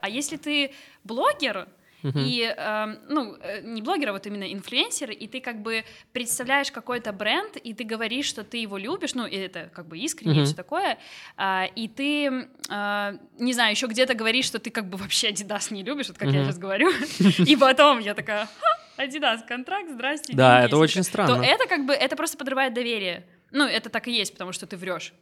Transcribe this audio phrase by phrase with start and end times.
[0.00, 0.72] А если ты
[1.04, 1.68] блогер,
[2.02, 6.70] и, э, ну, э, не блогер, а вот именно инфлюенсер, и ты как бы представляешь
[6.70, 10.40] какой-то бренд, и ты говоришь, что ты его любишь, ну, и это как бы искренне,
[10.40, 10.44] uh-huh.
[10.44, 10.98] все такое,
[11.36, 15.72] э, и ты, э, не знаю, еще где-то говоришь, что ты как бы вообще Adidas
[15.72, 16.36] не любишь, вот как uh-huh.
[16.36, 16.90] я сейчас говорю,
[17.44, 18.48] и потом я такая,
[18.96, 20.34] Adidas, контракт, здрасте.
[20.34, 21.36] Да, это очень странно.
[21.36, 23.26] То это как бы, это просто подрывает доверие.
[23.50, 25.14] Ну, это так и есть, потому что ты врешь.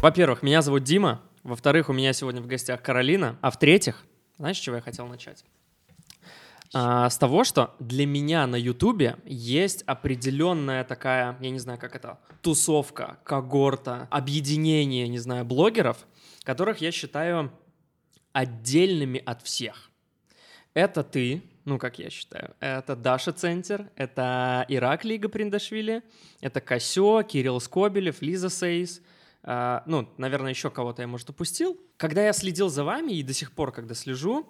[0.00, 1.20] Во-первых, меня зовут Дима.
[1.42, 3.38] Во-вторых, у меня сегодня в гостях Каролина.
[3.40, 4.04] А в-третьих,
[4.36, 5.44] знаешь, с чего я хотел начать?
[6.74, 11.94] А, с того, что для меня на Ютубе есть определенная такая, я не знаю, как
[11.94, 16.06] это, тусовка, когорта, объединение, не знаю, блогеров,
[16.42, 17.52] которых я считаю
[18.32, 19.90] отдельными от всех.
[20.74, 26.02] Это ты, ну, как я считаю, это Даша Центр, это Ирак Лига Приндашвили,
[26.40, 29.00] это Косё, Кирилл Скобелев, Лиза Сейс—
[29.42, 31.78] а, ну, наверное, еще кого-то я, может, упустил.
[31.96, 34.46] Когда я следил за вами и до сих пор, когда слежу,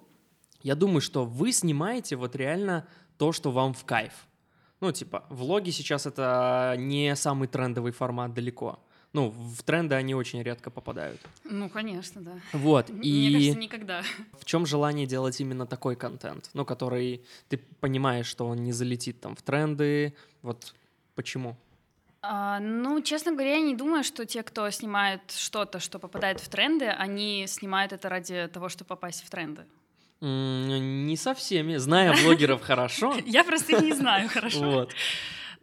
[0.63, 2.87] я думаю, что вы снимаете вот реально
[3.17, 4.13] то, что вам в кайф.
[4.81, 8.79] Ну, типа, влоги сейчас это не самый трендовый формат далеко.
[9.13, 11.21] Ну, в тренды они очень редко попадают.
[11.45, 12.33] Ну, конечно, да.
[12.53, 13.33] Вот, Мне и...
[13.33, 14.03] кажется, никогда.
[14.39, 16.51] В чем желание делать именно такой контент?
[16.53, 20.15] Ну, который ты понимаешь, что он не залетит там в тренды.
[20.43, 20.75] Вот
[21.15, 21.57] почему?
[22.21, 26.49] А, ну, честно говоря, я не думаю, что те, кто снимает что-то, что попадает в
[26.49, 29.65] тренды, они снимают это ради того, чтобы попасть в тренды.
[30.21, 31.77] Не со всеми.
[31.77, 33.17] Зная блогеров хорошо.
[33.27, 34.59] Я просто их не знаю хорошо.
[34.59, 34.93] Вот.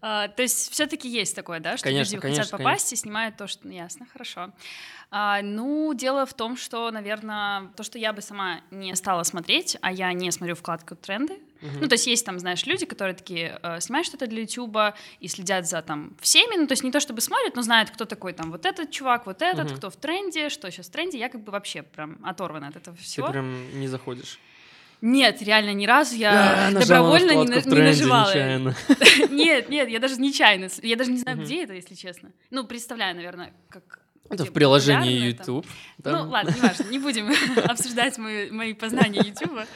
[0.01, 3.67] А, то есть все-таки есть такое, да, что люди хотят попасть и снимают то, что...
[3.67, 4.51] Ясно, хорошо.
[5.11, 9.77] А, ну, дело в том, что, наверное, то, что я бы сама не стала смотреть,
[9.81, 11.35] а я не смотрю вкладку тренды.
[11.61, 11.79] Угу.
[11.81, 15.27] Ну, то есть есть там, знаешь, люди, которые такие э, снимают что-то для Ютуба и
[15.27, 18.33] следят за там всеми, ну, то есть не то чтобы смотрят, но знают, кто такой
[18.33, 19.77] там вот этот чувак, вот этот, угу.
[19.77, 22.97] кто в тренде, что сейчас в тренде, я как бы вообще прям оторвана от этого
[22.97, 23.27] всего.
[23.27, 24.39] Ты прям не заходишь.
[25.01, 28.29] Нет, реально ни разу я а, добровольно не, на, не нажимала.
[28.29, 28.75] Нечаянно.
[29.29, 30.69] Нет, нет, я даже нечаянно.
[30.81, 32.31] Я даже не знаю, где это, если честно.
[32.49, 35.65] Ну, представляю, наверное, как это в приложении YouTube.
[36.01, 36.25] Там.
[36.25, 37.31] Ну ладно, не важно, не будем
[37.69, 39.67] обсуждать мои, мои познания YouTube.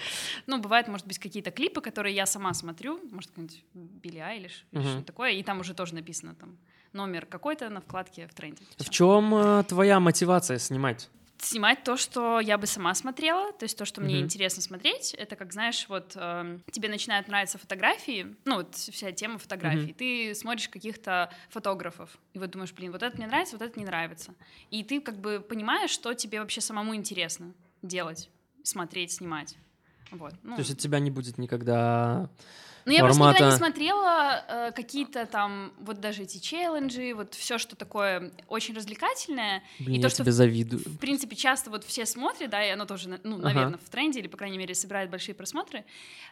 [0.47, 4.81] Ну, бывает, может быть, какие-то клипы, которые я сама смотрю, может, какой-нибудь Билли Айлиш или
[4.81, 6.57] что-то такое, и там уже тоже написано там
[6.93, 8.63] номер какой-то на вкладке в тренде.
[8.77, 11.09] В чем э, твоя мотивация снимать?
[11.39, 14.03] Снимать то, что я бы сама смотрела, то есть то, что mm-hmm.
[14.03, 15.13] мне интересно смотреть.
[15.13, 19.91] Это как, знаешь, вот э, тебе начинают нравиться фотографии, ну вот вся тема фотографий.
[19.91, 20.29] Mm-hmm.
[20.31, 23.85] Ты смотришь каких-то фотографов и вот думаешь, блин, вот это мне нравится, вот это не
[23.85, 24.33] нравится.
[24.69, 28.29] И ты как бы понимаешь, что тебе вообще самому интересно делать,
[28.63, 29.55] смотреть, снимать.
[30.11, 30.33] Вот.
[30.43, 30.55] Ну.
[30.55, 32.29] То есть от тебя не будет никогда
[32.89, 37.57] ну, я просто никогда не смотрела э, какие-то там, вот даже эти челленджи, вот все,
[37.57, 39.63] что такое очень развлекательное.
[39.79, 40.81] Блин, и то, я что, тебе завидую.
[40.83, 43.79] В принципе, часто вот все смотрят, да, и оно тоже, ну, наверное, ага.
[43.85, 45.85] в тренде, или, по крайней мере, собирает большие просмотры.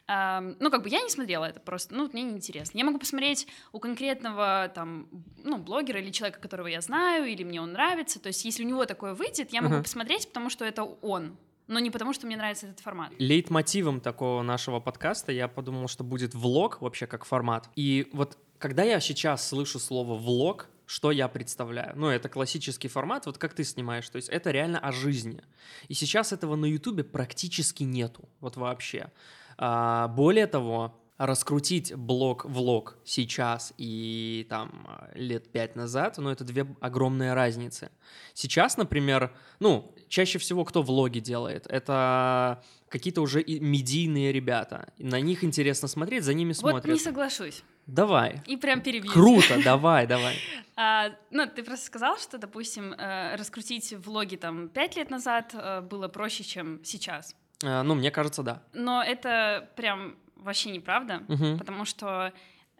[0.07, 2.77] Э, ну, как бы я не смотрела это просто, ну, мне неинтересно.
[2.77, 5.07] Я могу посмотреть у конкретного, там,
[5.43, 8.19] ну, блогера или человека, которого я знаю, или мне он нравится.
[8.19, 9.83] То есть, если у него такое выйдет, я могу ага.
[9.83, 13.11] посмотреть, потому что это он но не потому, что мне нравится этот формат.
[13.19, 17.69] Лейтмотивом такого нашего подкаста я подумал, что будет влог вообще как формат.
[17.75, 21.93] И вот когда я сейчас слышу слово влог, что я представляю?
[21.97, 25.43] Ну, это классический формат, вот как ты снимаешь, то есть это реально о жизни.
[25.89, 29.11] И сейчас этого на Ютубе практически нету, вот вообще.
[29.57, 37.33] А, более того, раскрутить блог-влог сейчас и там лет пять назад, ну, это две огромные
[37.33, 37.89] разницы.
[38.33, 41.65] Сейчас, например, ну, чаще всего кто влоги делает?
[41.67, 44.93] Это какие-то уже медийные ребята.
[44.99, 46.85] На них интересно смотреть, за ними смотрят.
[46.85, 47.63] Вот не соглашусь.
[47.87, 48.41] Давай.
[48.45, 49.11] И прям перебью.
[49.11, 50.35] Круто, давай, давай.
[50.79, 55.81] А, ну, ты просто сказал, что, допустим, э, раскрутить влоги там пять лет назад э,
[55.81, 57.35] было проще, чем сейчас.
[57.63, 58.61] А, ну, мне кажется, да.
[58.73, 61.57] Но это прям вообще неправда, угу.
[61.57, 62.33] потому что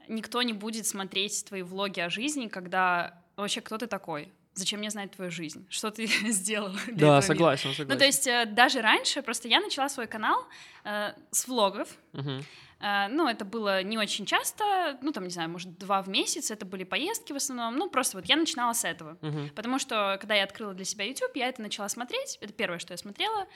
[0.08, 4.32] никто не будет смотреть твои влоги о жизни, когда вообще кто ты такой.
[4.54, 5.68] Зачем мне знать твою жизнь?
[5.70, 6.74] Что ты сделал?
[6.92, 7.88] Да, согласен, согласен.
[7.90, 10.48] Ну, то есть э, даже раньше, просто я начала свой канал
[10.84, 11.88] э, с влогов.
[12.14, 12.44] Угу.
[12.80, 16.50] Э, ну, это было не очень часто, ну, там, не знаю, может, два в месяц,
[16.50, 19.18] это были поездки в основном, ну, просто вот я начинала с этого.
[19.22, 19.50] Угу.
[19.56, 22.94] Потому что, когда я открыла для себя YouTube, я это начала смотреть, это первое, что
[22.94, 23.48] я смотрела,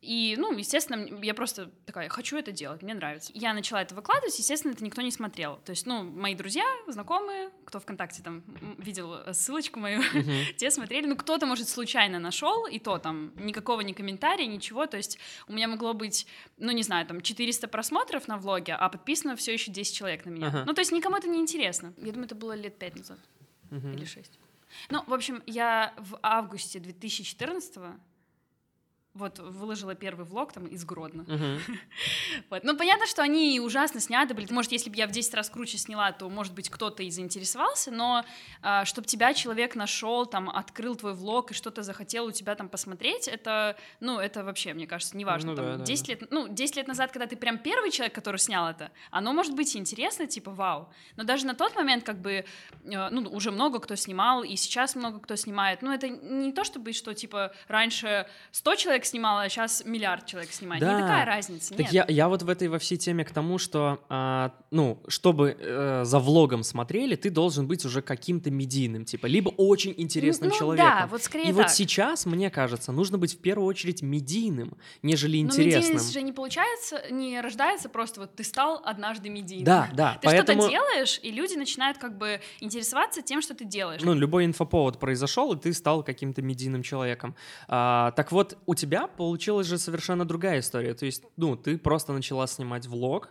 [0.00, 3.32] и, ну, естественно, я просто такая, хочу это делать, мне нравится.
[3.34, 5.56] Я начала это выкладывать, естественно, это никто не смотрел.
[5.64, 8.44] То есть, ну, мои друзья, знакомые, кто ВКонтакте там
[8.78, 10.52] видел э, ссылочку мою, uh-huh.
[10.56, 11.06] те смотрели.
[11.06, 14.86] Ну, кто-то, может, случайно нашел, и то там никакого ни комментария, ничего.
[14.86, 15.18] То есть
[15.48, 16.28] у меня могло быть,
[16.58, 20.30] ну, не знаю, там 400 просмотров на влоге, а подписано все еще 10 человек на
[20.30, 20.48] меня.
[20.48, 20.64] Uh-huh.
[20.64, 21.92] Ну, то есть никому это не интересно.
[21.96, 23.18] Я думаю, это было лет 5 назад
[23.72, 23.94] uh-huh.
[23.96, 24.38] или 6.
[24.90, 27.78] Ну, в общем, я в августе 2014
[29.18, 31.24] вот выложила первый влог там из Гродно.
[31.26, 31.60] Мгм.
[32.50, 32.64] Вот.
[32.64, 34.50] Ну, понятно, что они ужасно сняты были.
[34.52, 37.90] Может, если бы я в 10 раз круче сняла, то, может быть, кто-то и заинтересовался,
[37.90, 38.24] но
[38.84, 43.28] чтобы тебя человек нашел, там, открыл твой влог и что-то захотел у тебя там посмотреть,
[43.28, 45.50] это, ну, это вообще, мне кажется, неважно.
[45.50, 48.14] Ну там, да, да, 10 лет, ну, 10 лет назад, когда ты прям первый человек,
[48.14, 50.92] который снял это, оно может быть интересно, типа, вау.
[51.16, 52.44] Но даже на тот момент, как бы,
[52.84, 55.82] э, ну, уже много кто снимал, и сейчас много кто снимает.
[55.82, 60.52] Ну, это не то, чтобы, что, типа, раньше 100 человек снимало, а сейчас миллиард человек
[60.52, 60.80] снимает.
[60.80, 60.94] Да.
[60.94, 61.92] Не такая разница, Так нет.
[61.92, 66.04] я, я вот в этой во всей теме к тому, что, а, ну, чтобы э,
[66.04, 70.90] за влогом смотрели, ты должен быть уже каким-то медийным, типа, либо очень интересным ну, человеком.
[70.90, 71.56] да, вот скорее И так.
[71.56, 75.82] вот сейчас, мне кажется, нужно быть в первую очередь медийным, нежели Но интересным.
[75.82, 79.64] медийность же не получается, не рождается просто вот ты стал однажды медийным.
[79.64, 80.62] Да, да, Ты поэтому...
[80.62, 84.02] что-то делаешь, и люди начинают как бы интересоваться тем, что ты делаешь.
[84.02, 87.34] Ну, любой инфоповод произошел, и ты стал каким-то медийным человеком.
[87.68, 90.94] А, так вот, у тебя получилась же совершенно другая история.
[90.94, 93.30] То есть, ну, ты просто начала снимать влог,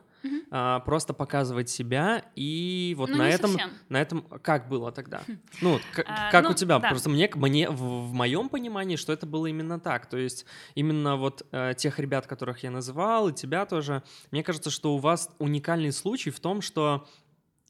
[0.51, 3.69] а, просто показывать себя, и вот Ну, на этом, совсем.
[3.89, 5.21] на этом как было тогда?
[5.61, 6.79] Ну, к- А, как ну, у тебя?
[6.79, 6.89] да.
[6.89, 10.05] Просто мне, мне в, в моем понимании, что это было именно так.
[10.09, 10.45] То есть
[10.75, 14.03] именно вот э, тех ребят, которых я называл, и тебя тоже.
[14.31, 17.07] Мне кажется, что у вас уникальный случай в том, что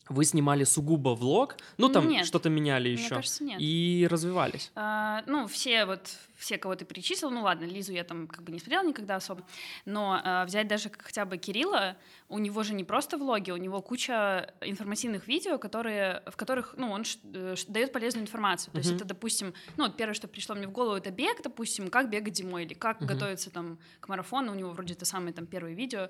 [0.09, 2.25] вы снимали сугубо влог, ну там Нет.
[2.25, 3.57] что-то меняли еще, кажется, нет.
[3.59, 4.71] и развивались.
[4.73, 6.07] А, ну, все вот,
[6.37, 9.43] все, кого ты перечислил, ну ладно, Лизу я там как бы не смотрела никогда особо,
[9.85, 11.97] но а, взять даже хотя бы Кирилла,
[12.29, 16.91] у него же не просто влоги, у него куча информативных видео, которые, в которых, ну,
[16.91, 17.03] он
[17.67, 18.71] дает полезную информацию.
[18.73, 18.97] То есть Мгм.
[18.97, 22.37] это, допустим, ну, вот первое, что пришло мне в голову, это бег, допустим, как бегать
[22.37, 23.07] зимой, или как Мгм.
[23.07, 26.09] готовиться там к марафону, у него вроде это самое там первое видео,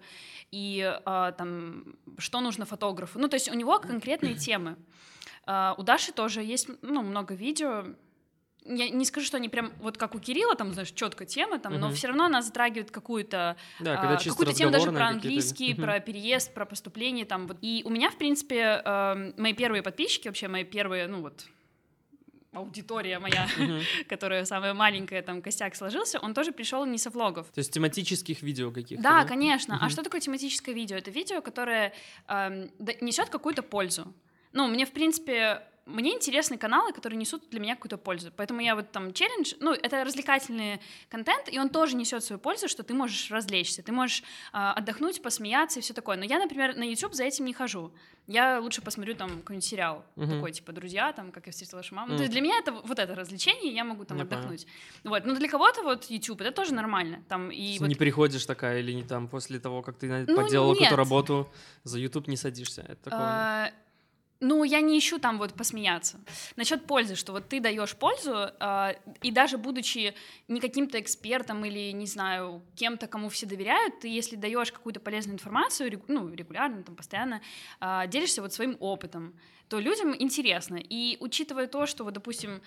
[0.52, 3.20] и а, там, что нужно фотографу.
[3.20, 4.76] Ну, то есть у него конкретные темы.
[5.46, 7.86] А, у Даши тоже есть, ну, много видео,
[8.68, 11.80] я не скажу, что они прям вот как у Кирилла, там, знаешь, четко тема, там,
[11.80, 16.54] но все равно она затрагивает какую-то Да, а, какую-то тему даже про английский, про переезд,
[16.54, 17.48] про поступление там.
[17.48, 17.58] Вот.
[17.62, 21.46] И у меня, в принципе, эм, мои первые подписчики, вообще мои первые, ну вот
[22.54, 23.48] аудитория моя,
[24.10, 27.48] которая самая маленькая, там костяк сложился, он тоже пришел не со влогов.
[27.54, 29.78] То есть тематических видео каких-то, Да, конечно.
[29.82, 30.98] А что такое тематическое видео?
[30.98, 31.94] Это видео, которое
[32.28, 34.14] эм, да- несет какую-то пользу.
[34.54, 38.32] Ну, мне, в принципе, мне интересны каналы, которые несут для меня какую-то пользу.
[38.36, 40.80] Поэтому я вот там челлендж, ну, это развлекательный
[41.10, 44.24] контент, и он тоже несет свою пользу, что ты можешь развлечься, ты можешь
[44.54, 46.18] а, отдохнуть, посмеяться и все такое.
[46.18, 47.92] Но я, например, на YouTube за этим не хожу.
[48.28, 50.32] Я лучше посмотрю там какой-нибудь сериал, Мгм.
[50.32, 52.08] такой, типа, «Друзья», там, «Как я встретила вашу маму».
[52.10, 52.18] Мгм.
[52.18, 54.40] То есть для меня это вот это развлечение, я могу там Я понял.
[54.40, 54.68] отдохнуть.
[55.06, 55.26] Вот.
[55.26, 57.24] Но для кого-то вот YouTube это тоже нормально.
[57.30, 60.74] Там, и вот Не приходишь такая или не там после того, как ты Ну, поделала
[60.74, 61.50] какую-то работу,
[61.86, 62.82] за YouTube не садишься.
[62.82, 63.30] Это такого нет.
[63.30, 63.72] А,
[64.40, 66.20] Ну, я не ищу там вот посмеяться.
[66.56, 70.14] Насчет пользы, что вот ты даешь пользу, а, и даже будучи
[70.48, 75.36] не каким-то экспертом или, не знаю, кем-то, кому все доверяют, ты, если даешь какую-то полезную
[75.36, 77.42] информацию, ну, регулярно, там, постоянно,
[77.80, 79.34] а, делишься вот своим опытом,
[79.70, 80.78] то людям интересно.
[80.78, 82.62] И учитывая то, что вот, допустим,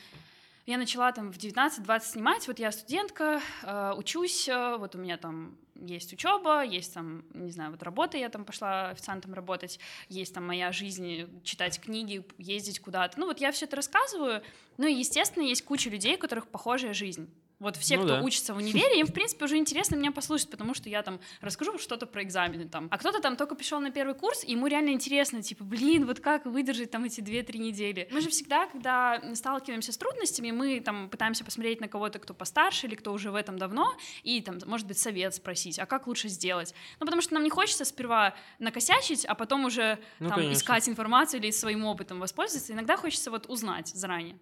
[0.67, 5.17] я начала там в 19-20 снимать, вот я студентка, э, учусь, э, вот у меня
[5.17, 9.79] там есть учеба, есть там, не знаю, вот работа, я там пошла официантом работать,
[10.09, 13.19] есть там моя жизнь, читать книги, ездить куда-то.
[13.19, 14.43] Ну вот я все это рассказываю,
[14.77, 17.29] ну и, естественно, есть куча людей, у которых похожая жизнь.
[17.61, 18.23] Вот все, Ну кто да.
[18.23, 21.79] учится в универе, им, в принципе, уже интересно меня послушать, потому что я там расскажу
[21.79, 22.89] что-то про экзамены там.
[22.91, 26.21] А кто-то там только пришел на первый курс, и ему реально интересно, типа, блин, вот
[26.21, 28.09] как выдержать там эти 2-3 недели.
[28.11, 32.87] Мы же всегда, когда сталкиваемся с трудностями, мы там пытаемся посмотреть на кого-то, кто постарше
[32.87, 36.29] или кто уже в этом давно, и там, может быть, совет спросить, а как лучше
[36.29, 36.75] сделать.
[36.99, 40.59] Ну, потому что нам не хочется сперва накосячить, а потом уже Ну, там конечно.
[40.59, 42.73] искать информацию или своим опытом воспользоваться.
[42.73, 44.39] Иногда хочется вот узнать заранее.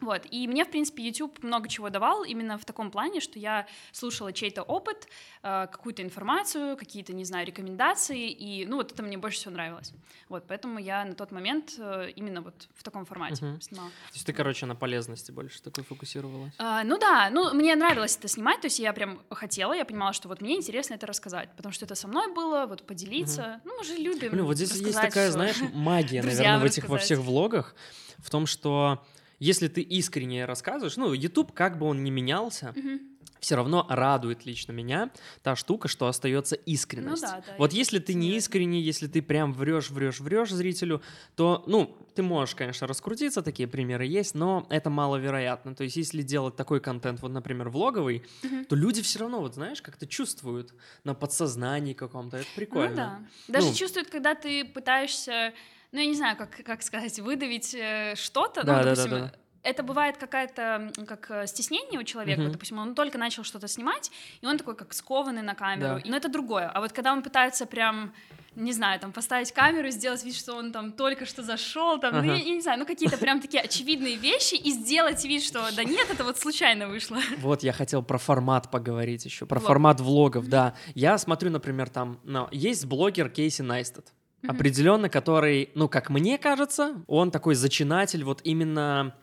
[0.00, 3.66] Вот, и мне, в принципе, YouTube много чего давал именно в таком плане, что я
[3.92, 5.08] слушала чей-то опыт,
[5.42, 9.92] э, какую-то информацию, какие-то, не знаю, рекомендации, и, ну, вот это мне больше всего нравилось.
[10.28, 13.60] Вот, поэтому я на тот момент э, именно вот в таком формате Мгм.
[13.60, 13.90] снимала.
[13.90, 16.54] То есть ты, короче, на полезности больше такой фокусировалась.
[16.58, 20.12] А, ну да, ну мне нравилось это снимать, то есть я прям хотела, я понимала,
[20.12, 23.60] что вот мне интересно это рассказать, потому что это со мной было, вот поделиться.
[23.64, 24.30] Ну, мы же любим.
[24.30, 25.32] Блин, вот здесь есть такая, всё.
[25.32, 27.74] знаешь, магия, наверное, в этих во всех влогах,
[28.18, 29.04] в том, что
[29.40, 33.00] если ты искренне рассказываешь, ну, YouTube, как бы он ни менялся, Мгм.
[33.40, 35.10] все равно радует лично меня
[35.42, 37.22] та штука, что остается искренность.
[37.22, 41.02] Ну да, да, вот если ты не искренний, если ты прям врешь, врешь, врешь зрителю,
[41.36, 45.74] то, ну, ты можешь, конечно, раскрутиться, такие примеры есть, но это маловероятно.
[45.74, 48.66] То есть, если делать такой контент, вот, например, влоговый, Мгм.
[48.66, 52.36] то люди все равно, вот знаешь, как-то чувствуют на подсознании каком-то.
[52.36, 52.90] Это прикольно.
[52.90, 53.22] Ну да.
[53.48, 53.74] Даже Ну.
[53.74, 55.54] чувствуют, когда ты пытаешься,
[55.92, 59.18] ну я не знаю, как, как сказать, выдавить э, что-то, Да, ну, да, да, допустим,
[59.18, 59.32] да.
[59.62, 62.50] это бывает какая-то как э, стеснение у человека, mm-hmm.
[62.50, 66.10] допустим, он только начал что-то снимать, и он такой как скованный на камеру, да.
[66.10, 66.68] но это другое.
[66.68, 68.12] А вот когда он пытается прям
[68.56, 72.26] не знаю, там поставить камеру, сделать вид, что он там только что зашел, там, ага.
[72.26, 75.64] ну, я, я не знаю, ну какие-то прям такие очевидные вещи и сделать вид, что
[75.74, 77.18] да нет, это вот случайно вышло.
[77.38, 79.68] Вот я хотел про формат поговорить еще, про Влог.
[79.68, 80.74] формат влогов, да.
[80.94, 84.12] Я смотрю, например, там, ну, есть блогер Кейси Найстед.
[84.42, 84.50] Mm-hmm.
[84.50, 89.14] Определенно, который, ну, как мне кажется, он такой зачинатель вот именно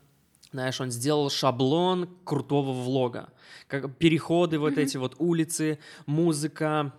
[0.52, 3.30] знаешь, он сделал шаблон крутого влога.
[3.68, 4.82] Как переходы вот mm-hmm.
[4.82, 6.94] эти вот улицы, музыка,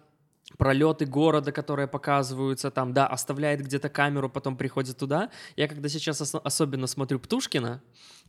[0.57, 5.31] пролеты города, которые показываются там, да, оставляет где-то камеру, потом приходит туда.
[5.57, 7.83] Я когда сейчас ос- особенно смотрю Птушкина,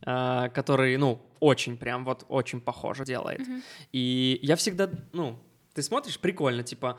[0.04, 3.40] э, который, ну, очень прям вот очень похоже делает.
[3.40, 3.62] Mm-hmm.
[3.92, 5.38] И я всегда, ну,
[5.74, 6.98] ты смотришь, прикольно, типа,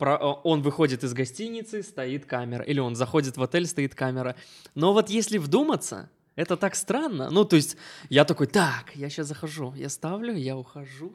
[0.00, 4.34] про, он выходит из гостиницы, стоит камера, или он заходит в отель, стоит камера.
[4.74, 7.28] Но вот если вдуматься, это так странно.
[7.30, 7.76] Ну, то есть
[8.08, 11.12] я такой, так, я сейчас захожу, я ставлю, я ухожу.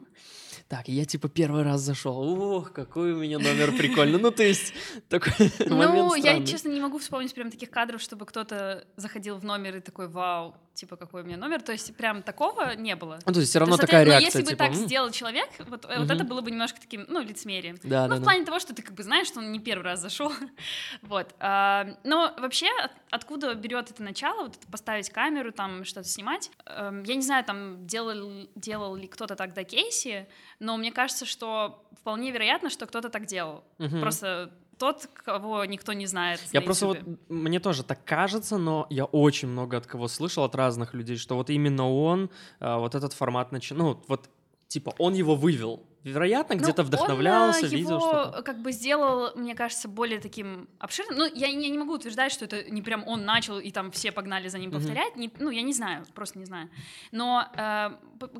[0.68, 2.16] Так, я типа первый раз зашел.
[2.18, 4.18] Ох, какой у меня номер прикольный.
[4.18, 4.72] Ну, то есть
[5.08, 5.32] такой
[5.66, 9.80] Ну, я, честно, не могу вспомнить прям таких кадров, чтобы кто-то заходил в номер и
[9.80, 11.62] такой, вау, типа, какой у меня номер.
[11.62, 13.18] То есть прям такого не было.
[13.26, 16.10] Ну, то есть все равно такая реакция, если бы типа, так сделал человек, вот, вот
[16.10, 17.78] это было бы немножко таким, ну, лицемерием.
[17.82, 20.00] Да, ну, в плане того, что ты как бы знаешь, что он не первый раз
[20.00, 20.32] зашел.
[21.02, 21.34] вот.
[21.40, 22.68] А, но вообще,
[23.10, 27.44] откуда берет это начало, вот это поставить камеру, там что-то снимать, эм, я не знаю,
[27.44, 30.28] там делал, делал ли кто-то тогда кейси,
[30.60, 33.64] но мне кажется, что вполне вероятно, что кто-то так делал.
[33.78, 34.00] Угу.
[34.00, 36.40] Просто тот, кого никто не знает.
[36.52, 40.54] Я просто вот, мне тоже так кажется, но я очень много от кого слышал, от
[40.54, 42.30] разных людей, что вот именно он,
[42.60, 44.28] а, вот этот формат начал, ну вот,
[44.68, 48.42] типа, он его вывел, вероятно, ну, где-то вдохновлялся, он, видел что-то.
[48.42, 51.18] как бы сделал, мне кажется, более таким обширным.
[51.18, 54.12] Ну, я, я не могу утверждать, что это не прям он начал, и там все
[54.12, 55.14] погнали за ним повторять.
[55.14, 55.20] Mm-hmm.
[55.20, 56.70] Не, ну, я не знаю, просто не знаю.
[57.10, 57.90] Но э,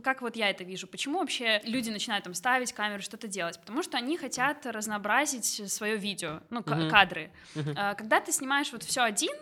[0.02, 0.86] как вот я это вижу?
[0.86, 3.58] Почему вообще люди начинают там ставить камеру, что-то делать?
[3.58, 6.90] Потому что они хотят разнообразить свое видео, ну, mm-hmm.
[6.90, 7.30] кадры.
[7.56, 7.92] Mm-hmm.
[7.92, 9.34] Э, когда ты снимаешь вот все один,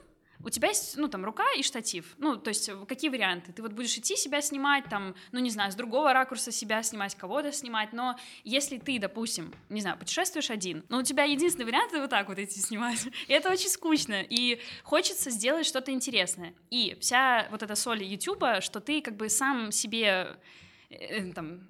[0.45, 2.15] у тебя есть, ну, там, рука и штатив.
[2.19, 3.53] Ну, то есть, какие варианты?
[3.53, 7.15] Ты вот будешь идти себя снимать, там, ну, не знаю, с другого ракурса себя снимать,
[7.15, 11.93] кого-то снимать, но если ты, допустим, не знаю, путешествуешь один, но у тебя единственный вариант—
[11.93, 13.07] это вот так вот идти снимать.
[13.29, 16.55] И это очень скучно, и хочется сделать что-то интересное.
[16.71, 20.37] И вся вот эта соль Ютуба, что ты как бы сам себе
[20.95, 21.61] э, там,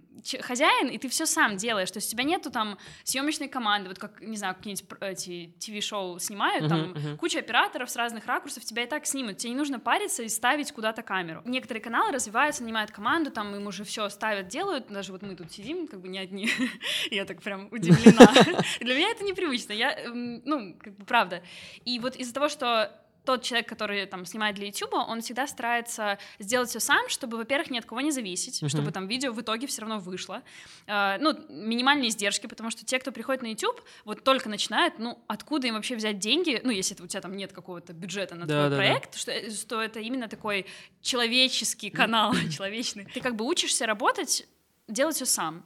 [0.41, 1.91] хозяин, и ты все сам делаешь.
[1.91, 6.19] То есть у тебя нету там съемочной команды, вот как, не знаю, какие-нибудь эти ТВ-шоу
[6.19, 7.17] снимают, uh-huh, там uh-huh.
[7.17, 9.39] куча операторов с разных ракурсов, тебя и так снимут.
[9.39, 11.43] Тебе не нужно париться и ставить куда-то камеру.
[11.45, 14.89] Некоторые каналы развиваются, нанимают команду, там им уже все ставят, делают.
[14.89, 16.49] Даже вот мы тут сидим, как бы не одни.
[17.11, 18.33] Я так прям удивлена.
[18.81, 19.73] Для меня это непривычно.
[19.73, 21.43] Я, ну, как бы правда.
[21.85, 22.91] И вот из-за того, что
[23.25, 27.71] тот человек, который там снимает для YouTube, он всегда старается сделать все сам, чтобы, во-первых,
[27.71, 28.69] ни от кого не зависеть, uh-huh.
[28.69, 30.43] чтобы там видео в итоге все равно вышло.
[30.87, 35.19] Э, ну, минимальные издержки, потому что те, кто приходит на YouTube, вот только начинают, ну,
[35.27, 38.69] откуда им вообще взять деньги, ну, если у тебя там нет какого-то бюджета на да,
[38.69, 39.19] твой да, проект, да.
[39.19, 40.67] Что, что это именно такой
[41.01, 43.07] человеческий канал, человечный.
[43.07, 44.47] Ты как бы учишься работать,
[44.89, 45.65] делать все сам.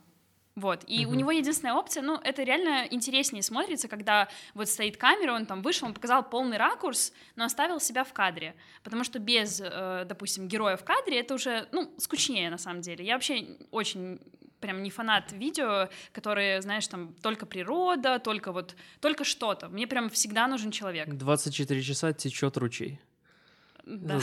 [0.58, 0.82] Вот.
[0.88, 1.06] И uh-huh.
[1.06, 5.62] у него единственная опция, ну, это реально интереснее смотрится, когда вот стоит камера, он там
[5.62, 8.56] вышел, он показал полный ракурс, но оставил себя в кадре.
[8.82, 13.04] Потому что без, э, допустим, героя в кадре это уже, ну, скучнее на самом деле.
[13.04, 14.18] Я вообще очень
[14.58, 19.68] прям не фанат видео, которые, знаешь, там только природа, только вот, только что-то.
[19.68, 21.08] Мне прям всегда нужен человек.
[21.08, 22.98] 24 часа течет ручей.
[23.88, 24.20] Да.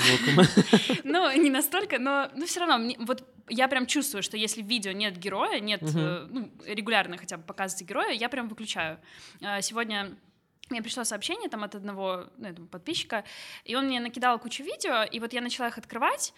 [1.04, 4.68] Ну, не настолько, но, но все равно, мне, вот я прям чувствую, что если в
[4.68, 6.28] видео нет героя, нет uh-huh.
[6.30, 9.00] ну, регулярно хотя бы показывается героя, я прям выключаю.
[9.42, 10.16] А, сегодня
[10.70, 13.24] мне пришло сообщение там от одного ну, подписчика,
[13.64, 16.34] и он мне накидал кучу видео, и вот я начала их открывать,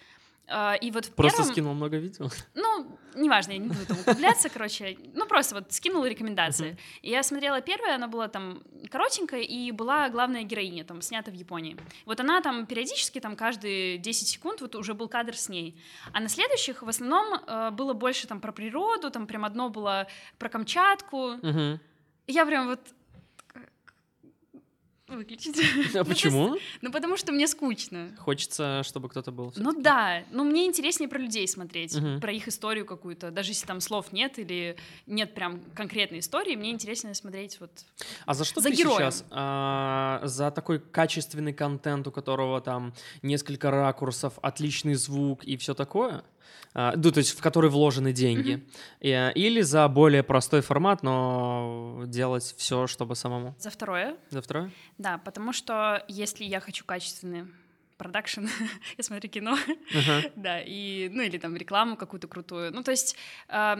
[0.81, 1.51] и вот просто первом...
[1.51, 2.29] скинул много видео?
[2.55, 4.97] Ну, неважно, я не буду там углубляться, короче.
[5.13, 6.71] Ну, просто вот скинула рекомендации.
[6.71, 6.99] Uh-huh.
[7.01, 11.33] И я смотрела первое, она была там коротенькая, и была главная героиня, там, снята в
[11.33, 11.77] Японии.
[12.05, 15.81] Вот она там периодически, там, каждые 10 секунд вот уже был кадр с ней.
[16.13, 20.07] А на следующих в основном э, было больше там про природу, там прям одно было
[20.37, 21.17] про Камчатку.
[21.17, 21.79] Uh-huh.
[22.27, 22.81] Я прям вот
[25.07, 25.57] выключить.
[25.95, 26.57] А почему?
[26.81, 28.11] Ну, потому что мне скучно.
[28.17, 29.53] Хочется, чтобы кто-то был.
[29.55, 32.19] Ну да, ну мне интереснее про людей смотреть, угу.
[32.19, 33.31] про их историю какую-то.
[33.31, 37.71] Даже если там слов нет или нет прям конкретной истории, мне интереснее смотреть вот
[38.25, 39.11] А за что за ты героем.
[39.11, 39.25] сейчас?
[39.31, 46.23] А, за такой качественный контент, у которого там несколько ракурсов, отличный звук и все такое?
[46.73, 48.63] А, ну, то есть в который вложены деньги,
[49.01, 49.33] mm-hmm.
[49.33, 53.55] или за более простой формат, но делать все, чтобы самому.
[53.59, 54.15] За второе.
[54.29, 54.71] За второе?
[54.97, 57.45] Да, потому что если я хочу качественный
[57.97, 58.45] продакшн,
[58.97, 59.57] я смотрю кино,
[59.93, 60.31] uh-huh.
[60.35, 62.71] да, и, ну, или там рекламу какую-то крутую.
[62.71, 63.15] Ну, то есть
[63.49, 63.77] э,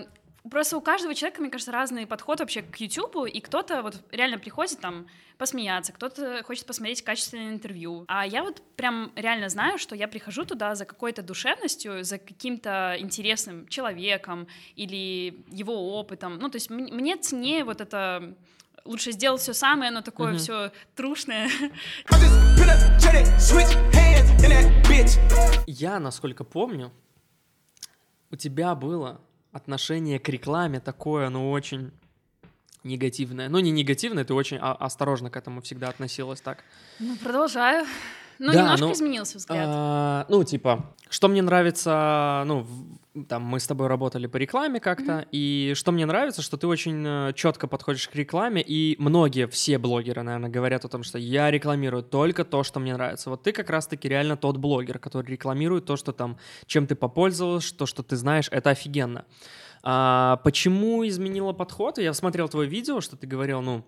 [0.50, 4.40] просто у каждого человека, мне кажется, разный подход вообще к YouTube, и кто-то вот реально
[4.40, 8.06] приходит там посмеяться, кто-то хочет посмотреть качественное интервью.
[8.08, 12.96] А я вот прям реально знаю, что я прихожу туда за какой-то душевностью, за каким-то
[13.00, 16.40] интересным человеком или его опытом.
[16.40, 18.36] Ну, то есть мне ценнее вот это
[18.84, 20.38] лучше сделать все самое, оно такое mm-hmm.
[20.38, 21.50] все трушное.
[25.68, 26.92] Я, насколько помню,
[28.32, 29.22] у тебя было
[29.58, 31.92] отношение к рекламе такое, ну, очень
[32.84, 33.50] негативное.
[33.50, 36.64] Ну, не негативное, ты очень осторожно к этому всегда относилась так.
[37.00, 37.86] Ну, продолжаю.
[38.40, 39.66] Ну, да, немножко ну, изменился взгляд.
[39.68, 42.68] А, ну, типа, что мне нравится, ну,
[43.28, 45.28] там, мы с тобой работали по рекламе как-то, mm-hmm.
[45.32, 49.78] и что мне нравится, что ты очень э, четко подходишь к рекламе, и многие, все
[49.78, 53.30] блогеры, наверное, говорят о том, что я рекламирую только то, что мне нравится.
[53.30, 57.76] Вот ты как раз-таки реально тот блогер, который рекламирует то, что там, чем ты попользовался,
[57.76, 59.26] то, что ты знаешь, это офигенно.
[59.84, 61.98] А, почему изменила подход?
[61.98, 63.86] Я смотрел твое видео, что ты говорил, ну,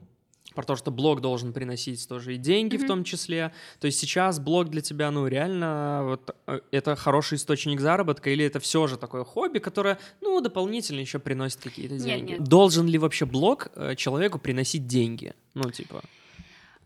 [0.55, 2.83] про то, что блог должен приносить тоже и деньги mm-hmm.
[2.83, 3.53] в том числе.
[3.79, 8.43] То есть сейчас блог для тебя, ну, реально, вот э, это хороший источник заработка или
[8.45, 12.31] это все же такое хобби, которое, ну, дополнительно еще приносит какие-то деньги?
[12.31, 12.47] Нет, нет.
[12.47, 15.33] Должен ли вообще блог э, человеку приносить деньги?
[15.53, 16.01] Ну, типа...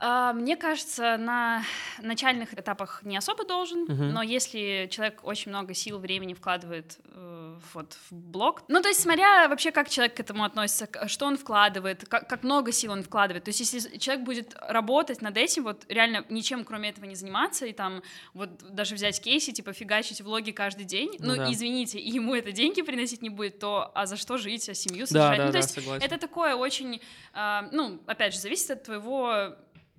[0.05, 1.63] А, мне кажется, на
[2.01, 4.11] начальных этапах не особо должен, uh-huh.
[4.11, 8.99] но если человек очень много сил, времени вкладывает э, вот в блог, ну то есть
[8.99, 13.03] смотря вообще как человек к этому относится, что он вкладывает, как, как много сил он
[13.03, 17.15] вкладывает, то есть если человек будет работать над этим, вот реально ничем кроме этого не
[17.15, 21.49] заниматься и там вот даже взять кейси, типа фигачить влоги каждый день, ну, ну да.
[21.49, 25.07] извините, и ему это деньги приносить не будет, то а за что жить, а семью
[25.07, 25.37] содержать?
[25.37, 26.05] Да, да, ну, то да, есть согласен.
[26.05, 26.99] это такое очень,
[27.33, 29.55] э, ну опять же зависит от твоего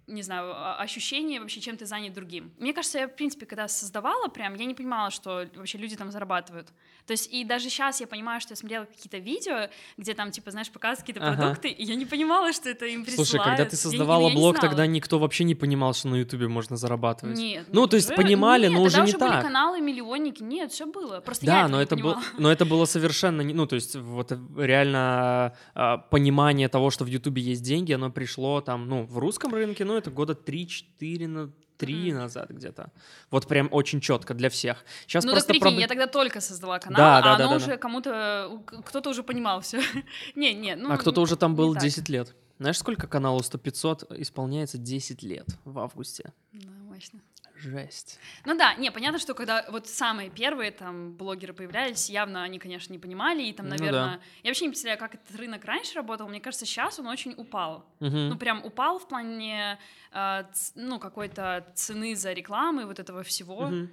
[0.06, 2.52] не знаю, а, ощущение вообще, чем ты занят другим.
[2.58, 6.10] Мне кажется, я, в принципе, когда создавала прям, я не понимала, что вообще люди там
[6.10, 6.72] зарабатывают.
[7.06, 10.50] То есть и даже сейчас я понимаю, что я смотрела какие-то видео, где там, типа,
[10.50, 11.36] знаешь, показывают какие-то ага.
[11.36, 13.28] продукты, и я не понимала, что это им присылают.
[13.28, 16.76] Слушай, когда ты создавала я, блог, тогда никто вообще не понимал, что на Ютубе можно
[16.76, 17.36] зарабатывать.
[17.36, 17.66] Нет.
[17.72, 19.30] Ну, то есть уже, понимали, нет, но уже не уже так.
[19.30, 21.20] были каналы, миллионники, нет, все было.
[21.20, 24.32] Просто да, я но это было, но это было совершенно, не, ну, то есть вот
[24.56, 29.52] реально а, понимание того, что в Ютубе есть деньги, оно пришло там, ну, в русском
[29.52, 32.14] рынке, ну, это года 3-4 на три mm.
[32.14, 32.90] назад где-то.
[33.30, 34.84] Вот прям очень четко для всех.
[35.06, 35.80] Сейчас ну просто так прикинь, проб...
[35.80, 37.76] я тогда только создала канал, да, да, а да, оно да, уже да.
[37.76, 39.80] кому-то, кто-то уже понимал все.
[40.34, 40.92] не, не, ну...
[40.92, 42.34] А кто-то уже там был 10 лет.
[42.58, 46.32] Знаешь, сколько каналу 100-500 исполняется 10 лет в августе?
[46.52, 47.20] Да, мощно.
[47.64, 48.18] Жесть.
[48.44, 52.92] Ну да, не, понятно, что когда вот самые первые там блогеры появлялись, явно они, конечно,
[52.92, 54.04] не понимали, и там, наверное...
[54.04, 54.20] Ну, да.
[54.42, 57.86] Я вообще не представляю, как этот рынок раньше работал, мне кажется, сейчас он очень упал.
[58.00, 58.16] Угу.
[58.16, 59.78] Ну прям упал в плане,
[60.12, 63.66] э, ну, какой-то цены за рекламы, вот этого всего.
[63.66, 63.88] Угу.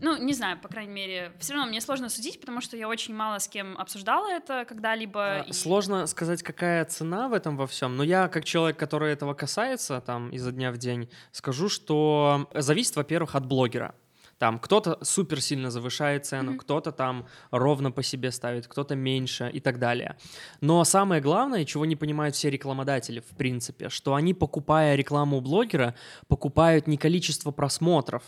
[0.00, 3.14] Ну, не знаю, по крайней мере, все равно мне сложно судить, потому что я очень
[3.14, 5.40] мало с кем обсуждала это когда-либо.
[5.40, 5.52] А, и...
[5.52, 10.00] Сложно сказать, какая цена в этом во всем, но я, как человек, который этого касается,
[10.00, 13.94] там, изо дня в день, скажу, что зависит, во-первых, от блогера.
[14.42, 16.58] Там кто-то супер сильно завышает цену, mm-hmm.
[16.58, 20.16] кто-то там ровно по себе ставит, кто-то меньше и так далее.
[20.60, 25.40] Но самое главное, чего не понимают все рекламодатели, в принципе, что они, покупая рекламу у
[25.40, 25.94] блогера,
[26.26, 28.24] покупают не количество просмотров,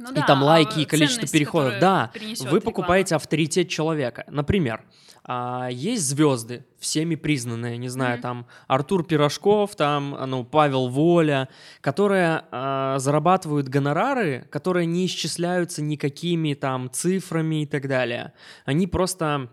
[0.00, 1.74] ну, и да, там лайки, и количество переходов.
[1.78, 2.10] Да,
[2.40, 3.22] вы покупаете реклама.
[3.22, 4.24] авторитет человека.
[4.28, 4.82] Например,
[5.24, 8.22] а, есть звезды, всеми признанные, не знаю, mm-hmm.
[8.22, 11.50] там Артур Пирожков, там, ну, Павел Воля,
[11.82, 18.32] которые а, зарабатывают гонорары, которые не исчисляются никакими там цифрами и так далее.
[18.64, 19.48] Они просто а,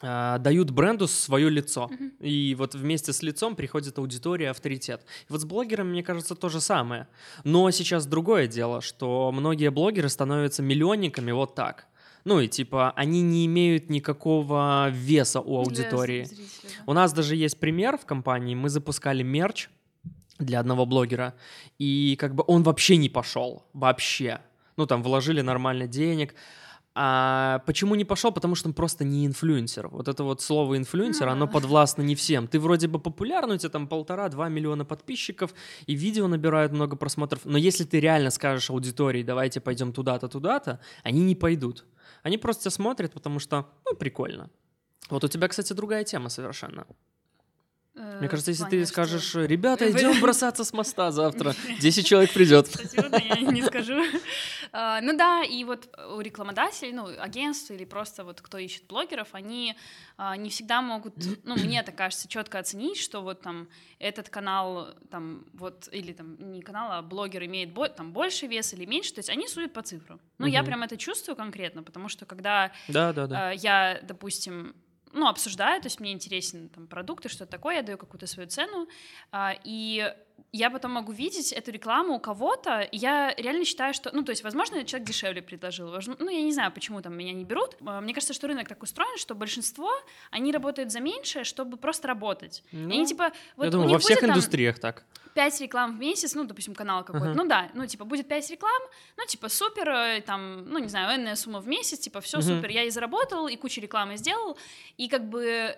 [0.00, 1.90] дают бренду свое лицо.
[1.90, 2.26] Mm-hmm.
[2.26, 5.04] И вот вместе с лицом приходит аудитория, авторитет.
[5.28, 7.08] И вот с блогерами, мне кажется, то же самое.
[7.44, 11.86] Но сейчас другое дело, что многие блогеры становятся миллионниками вот так.
[12.24, 16.24] Ну и типа они не имеют никакого веса у аудитории.
[16.24, 16.82] Зрителя.
[16.86, 18.56] У нас даже есть пример в компании.
[18.56, 19.68] Мы запускали мерч
[20.38, 21.34] для одного блогера,
[21.78, 23.64] и как бы он вообще не пошел.
[23.72, 24.40] Вообще.
[24.76, 26.34] Ну там вложили нормально денег.
[26.98, 28.32] А почему не пошел?
[28.32, 29.88] Потому что он просто не инфлюенсер.
[29.88, 32.48] Вот это вот слово инфлюенсер, оно подвластно не всем.
[32.48, 35.52] Ты вроде бы популярный, у тебя там полтора-два миллиона подписчиков,
[35.84, 37.44] и видео набирают много просмотров.
[37.44, 41.84] Но если ты реально скажешь аудитории, давайте пойдем туда-то, туда-то, они не пойдут.
[42.22, 44.48] Они просто тебя смотрят, потому что, ну, прикольно.
[45.10, 46.86] Вот у тебя, кстати, другая тема совершенно.
[47.96, 52.32] Э, Э, Мне кажется, если ты скажешь, ребята, идем бросаться с моста завтра, 10 человек
[52.32, 52.68] придет.
[52.96, 54.02] Вот я не скажу.
[54.72, 59.28] А, Ну да, и вот у рекламодателей, ну, агентств или просто вот кто ищет блогеров,
[59.32, 59.76] они
[60.38, 65.44] не всегда могут, ну, мне так кажется, четко оценить, что вот там этот канал, там,
[65.52, 69.30] вот, или там не канал, а блогер имеет там больше вес или меньше, то есть
[69.30, 70.20] они судят по цифрам.
[70.38, 73.50] Ну, я прям это чувствую конкретно, потому что когда Да, да, да.
[73.52, 74.74] я, допустим,
[75.12, 78.48] ну, обсуждаю, то есть мне интересен там продукт и что-то такое, я даю какую-то свою
[78.48, 78.88] цену,
[79.32, 80.14] а, и
[80.52, 84.30] я потом могу видеть эту рекламу у кого-то, и я реально считаю, что, ну, то
[84.30, 87.76] есть, возможно, человек дешевле предложил, ну, я не знаю, почему там меня не берут.
[87.86, 89.90] А, Мне кажется, что рынок так устроен, что большинство,
[90.30, 92.62] они работают за меньшее, чтобы просто работать.
[92.72, 95.04] И Ну, они, типа, вот Я думаю, во всех будет там индустриях так.
[95.34, 97.42] 5 реклам в месяц, ну, допустим, канал какой-то, Ага.
[97.42, 98.82] ну да, ну, типа, будет 5 реклам,
[99.18, 102.46] ну, типа, супер, э, там, ну, не знаю, энная сумма в месяц, типа, все Мгм.
[102.46, 104.56] супер, я и заработал, и кучу рекламы сделал,
[104.96, 105.76] и как бы,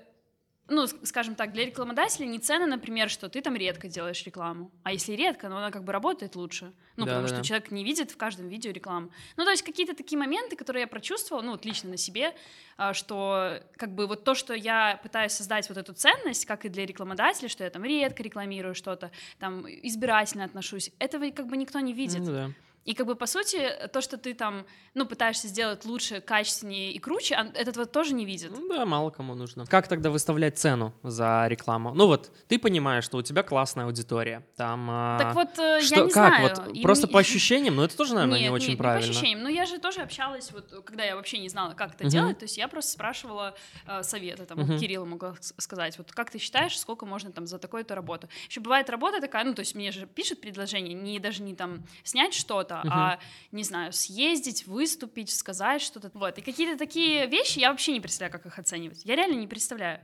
[0.68, 4.92] ну, скажем так, для рекламодателя не ценно, например, что ты там редко делаешь рекламу, а
[4.92, 7.36] если редко, ну, она как бы работает лучше, ну, потому Да-да-да.
[7.36, 9.10] что человек не видит в каждом видео рекламу.
[9.36, 12.34] Ну, то есть какие-то такие моменты, которые я прочувствовала, ну, вот лично на себе,
[12.76, 16.68] а, что как бы вот то, что я пытаюсь создать вот эту ценность, как и
[16.68, 21.80] для рекламодателя, что я там редко рекламирую что-то, там избирательно отношусь, этого как бы никто
[21.80, 22.20] не видит.
[22.20, 22.50] Ну да.
[22.88, 23.58] И как бы по сути
[23.92, 28.24] то, что ты там, ну, пытаешься сделать лучше, качественнее и круче, а этого тоже не
[28.24, 28.50] видят.
[28.50, 29.66] Ну да, мало кому нужно.
[29.66, 31.92] Как тогда выставлять цену за рекламу?
[31.92, 34.42] Ну вот, ты понимаешь, что у тебя классная аудитория.
[34.56, 34.88] Там.
[34.90, 36.12] а, Так вот, э, что, я не как?
[36.12, 36.48] знаю.
[36.66, 39.06] Вот и просто мне- по ощущениям, но это тоже, наверное, не Нет, очень нет, правильно.
[39.06, 39.42] по ощущениям.
[39.42, 42.10] Но я же тоже общалась, вот когда я вообще не знала, как это Мгм.
[42.10, 43.54] делать, то есть я просто спрашивала
[43.86, 44.66] э, советы, там, Мгм.
[44.72, 48.30] вот Кириллу могла сказать, вот как ты считаешь, сколько можно там за такую-то работу.
[48.48, 51.84] Еще бывает работа такая, ну, то есть мне же пишет предложение, не даже не там
[52.02, 53.18] снять что-то, а,
[53.52, 56.10] не знаю, съездить, выступить, сказать что-то.
[56.14, 59.04] Вот, и какие-то такие вещи я вообще не представляю, как их оценивать.
[59.04, 60.00] Я реально не представляю.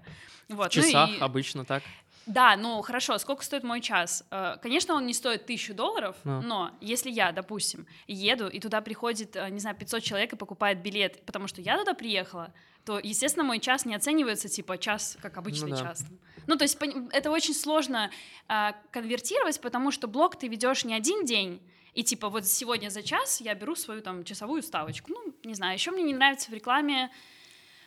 [0.49, 0.73] Вот.
[0.73, 1.83] В ну часах и- обычно так.
[2.27, 4.25] да, ну хорошо, сколько стоит мой час?
[4.31, 6.43] Э, Конечно, он не стоит тысячу долларов, Ну.
[6.43, 10.83] но если я, допустим, еду, и туда приходит, э, не знаю, 500 человек и покупает
[10.83, 12.53] билет, потому что я туда приехала,
[12.85, 15.77] то, естественно, мой час не оценивается, типа, час, как обычный да.
[15.79, 16.05] час.
[16.47, 16.77] Ну, то есть
[17.13, 18.11] это очень сложно
[18.49, 21.63] э, конвертировать, потому что блог ты ведешь не один день,
[21.95, 25.13] и типа вот сегодня за час я беру свою там часовую ставочку.
[25.13, 27.11] Ну, не знаю, еще мне не нравится в рекламе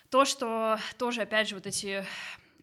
[0.10, 2.06] то, что тоже, опять же, вот эти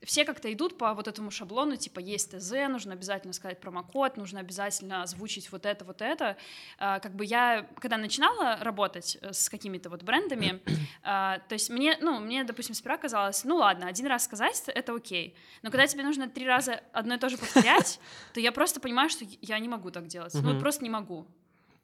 [0.05, 4.41] все как-то идут по вот этому шаблону, типа есть ТЗ, нужно обязательно сказать промокод, нужно
[4.41, 6.37] обязательно озвучить вот это, вот это.
[6.79, 10.61] А, Как бы я, когда начинала работать э, с какими-то вот брендами,
[11.03, 14.95] а, то есть мне, ну, мне, допустим, сперва казалось, ну ладно, один раз сказать— это
[14.95, 18.01] окей, но когда тебе нужно три раза одно и то же повторять,
[18.33, 21.27] то я просто понимаю, что я не могу так делать, ну, просто не могу.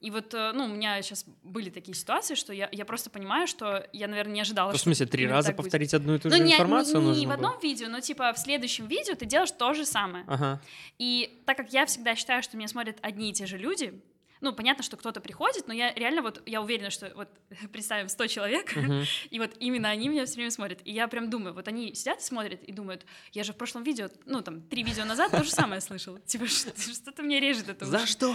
[0.00, 3.46] И вот, э, ну, у меня сейчас были такие ситуации, что я, я просто понимаю,
[3.46, 5.64] что я, наверное, не ожидала, Ну, в смысле, три раза так будет.
[5.66, 7.34] повторить одну и ту Ну, же не, информацию не- не нужно в было?
[7.34, 10.24] одном видео, но типа в следующем видео ты делаешь то же самое.
[10.26, 10.60] Ага.
[10.98, 14.00] И так как я всегда считаю, что меня смотрят одни и те же люди,
[14.40, 17.28] ну, понятно, что кто-то приходит, но я реально вот, я уверена, что вот
[17.72, 19.04] представим 100 человек, Мгм.
[19.30, 20.80] и вот именно они меня все время смотрят.
[20.84, 23.82] И я прям думаю, вот они сидят и смотрят и думают, я же в прошлом
[23.82, 26.18] видео, ну, там, три видео назад то же самое слышал.
[26.26, 28.34] Типа, что- что-то мне режет это За что?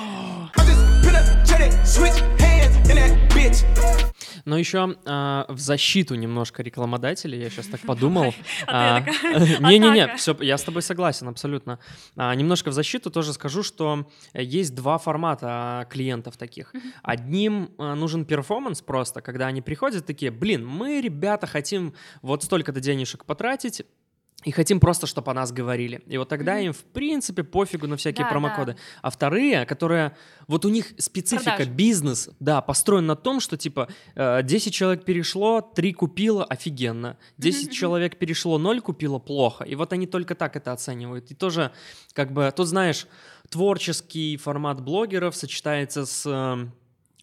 [4.45, 8.33] Но еще а, в защиту немножко рекламодателей, я сейчас так подумал.
[8.67, 11.79] А такая, Не-не-не, все, я с тобой согласен абсолютно.
[12.15, 16.73] А, Немножко в защиту тоже скажу, что э, есть два формата а, клиентов таких.
[17.03, 22.81] Одним а, нужен перформанс просто, когда они приходят такие, блин, мы, ребята, хотим вот столько-то
[22.81, 23.83] денежек потратить,
[24.45, 26.01] и хотим просто, чтобы о нас говорили.
[26.05, 28.73] И вот тогда им, в принципе, пофигу на всякие Да, промокоды.
[28.73, 28.79] да.
[29.01, 30.15] А вторые, которые...
[30.47, 31.71] Вот у них специфика, Продажи.
[31.71, 37.17] бизнес, да, построен на том, что, типа, э, 10 человек перешло, 3 купило, офигенно.
[37.39, 39.63] 10 человек перешло, 0 купило, плохо.
[39.63, 41.31] И вот они только так это оценивают.
[41.31, 41.71] И тоже,
[42.13, 43.07] как бы, тут, знаешь,
[43.49, 46.67] творческий формат блогеров сочетается с...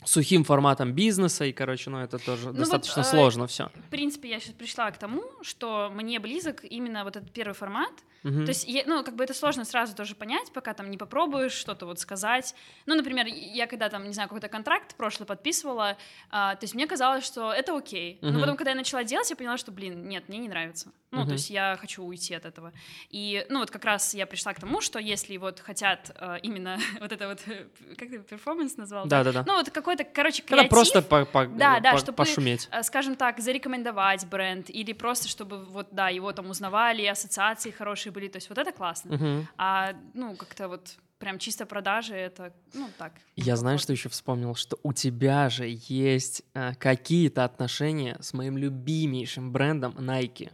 [0.03, 3.71] э, сухим форматом бизнеса, и, короче, ну, это тоже вот, достаточно э, сложно все.
[3.87, 7.93] В принципе, я сейчас пришла к тому, что мне близок именно вот этот первый формат.
[8.23, 8.45] Мгм.
[8.45, 11.53] То есть, я- ну, как бы это сложно сразу тоже понять, пока там не попробуешь
[11.53, 12.55] что-то вот сказать.
[12.87, 15.97] Ну, например, я когда там, не знаю, какой-то контракт прошлый подписывала,
[16.31, 18.19] а, то есть мне казалось, что это окей.
[18.23, 18.35] Мгм.
[18.35, 20.93] Но потом, когда я начала делать, я поняла, что, блин, нет, мне не нравится.
[21.13, 21.27] Ну, Мгм.
[21.29, 22.73] то есть я хочу уйти от этого.
[23.11, 26.79] И, ну, вот как раз я пришла к тому, что если вот хотят э, именно
[27.01, 27.67] вот это вот, э,
[27.99, 29.07] как ты перформанс назвал?
[29.07, 29.45] Да-да-да.
[29.47, 30.71] Ну, вот какой-то, короче, Когда креатив.
[30.71, 32.67] просто по- по- Да, да, по- чтобы- пошуметь.
[32.73, 38.11] э, скажем так, зарекомендовать бренд или просто чтобы вот да его там узнавали, ассоциации хорошие
[38.13, 39.15] были, то есть вот это классно.
[39.17, 39.49] Мгм.
[39.59, 43.13] А ну как-то вот прям чисто продажи это ну так.
[43.37, 48.57] Я знаю, что еще вспомнил, что у тебя же есть э, какие-то отношения с моим
[48.57, 50.51] любимейшим брендом Nike.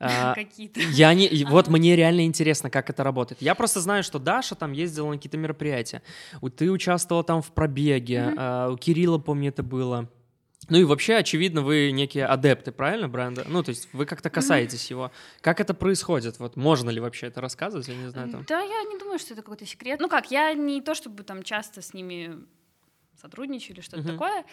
[0.00, 0.80] А, какие-то.
[0.80, 3.42] Я не, вот мне реально интересно, как это работает.
[3.42, 6.02] Я просто знаю, что Даша там ездила на какие-то мероприятия.
[6.56, 10.08] Ты участвовала там в пробеге, а, у Кирилла, помню, это было.
[10.68, 13.44] Ну и вообще, очевидно, вы некие адепты, правильно, бренда?
[13.48, 15.10] Ну, то есть вы как-то касаетесь его.
[15.40, 16.38] Как это происходит?
[16.38, 17.88] Вот можно ли вообще это рассказывать?
[17.88, 18.44] Я не знаю там.
[18.46, 20.00] Да, я не думаю, что это какой-то секрет.
[20.00, 22.38] Ну как, я не то чтобы там часто с ними
[23.20, 24.12] сотрудничаю или что-то Мгм.
[24.12, 24.44] такое,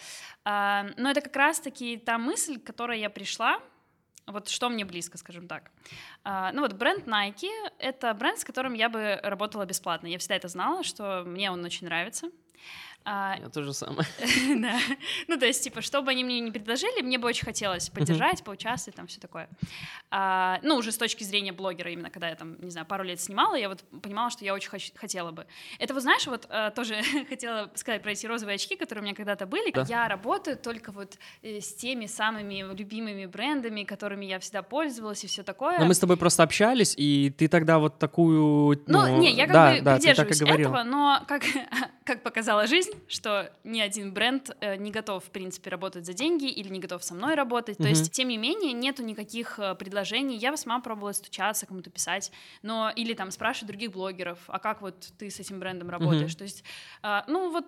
[0.43, 3.59] а, но это как раз-таки та мысль, к которой я пришла,
[4.27, 5.71] вот что мне близко, скажем так.
[6.23, 10.07] А, ну вот бренд Nike— это бренд, с которым я бы работала бесплатно.
[10.07, 12.29] Я всегда это знала, что мне он очень нравится.
[13.09, 14.05] А, Я то же самое.
[14.61, 14.77] да.
[15.29, 18.43] Ну, то есть, типа, что бы они мне не предложили, мне бы очень хотелось поддержать,
[18.43, 19.47] поучаствовать, там все такое.
[20.11, 23.21] А, ну, уже с точки зрения блогера, именно когда я там, не знаю, пару лет
[23.21, 25.47] снимала, я вот понимала, что я очень хоч- хотела бы.
[25.79, 29.15] Это, вот знаешь, вот э, тоже хотела сказать про эти розовые очки, которые у меня
[29.15, 29.71] когда-то были.
[29.71, 29.85] Да.
[29.87, 35.27] Я работаю только вот э, с теми самыми любимыми брендами, которыми я всегда пользовалась и
[35.27, 35.79] все такое.
[35.79, 38.83] Но мы с тобой просто общались, и ты тогда вот такую...
[38.85, 41.43] Ну, не, я как да, бы да, придерживаюсь этого, но как,
[42.03, 46.45] как показала жизнь, что ни один бренд э, не готов, в принципе, работать за деньги
[46.45, 47.77] или не готов со мной работать.
[47.77, 50.37] То есть, тем не менее, нету никаких э, предложений.
[50.37, 52.31] Я сама пробовала стучаться, кому-то писать,
[52.61, 56.35] но или там спрашивать других блогеров, а как вот ты с этим брендом работаешь?
[56.35, 56.63] То есть,
[57.01, 57.65] а, ну вот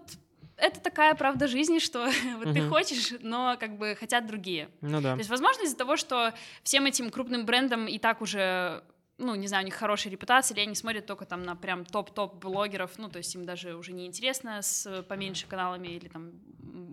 [0.58, 2.70] это такая правда жизни, что вот ты Мгм.
[2.70, 4.70] хочешь, но как бы хотят другие.
[4.82, 5.14] Ну да.
[5.14, 8.84] То есть, возможно, из-за того, что всем этим крупным брендам и так уже,
[9.20, 12.36] ну, не знаю, у них хорошая репутация, или они смотрят только там на прям топ-топ
[12.36, 16.32] блогеров, ну, то есть им даже уже не интересно с поменьше каналами или там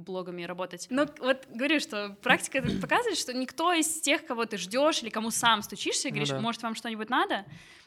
[0.06, 0.86] блогами работать.
[0.90, 5.30] Но вот говорю, что практика показывает, что никто из тех, кого ты ждешь или кому
[5.30, 6.40] сам стучишься и Ну говоришь, да.
[6.40, 7.44] может, вам что-нибудь надо?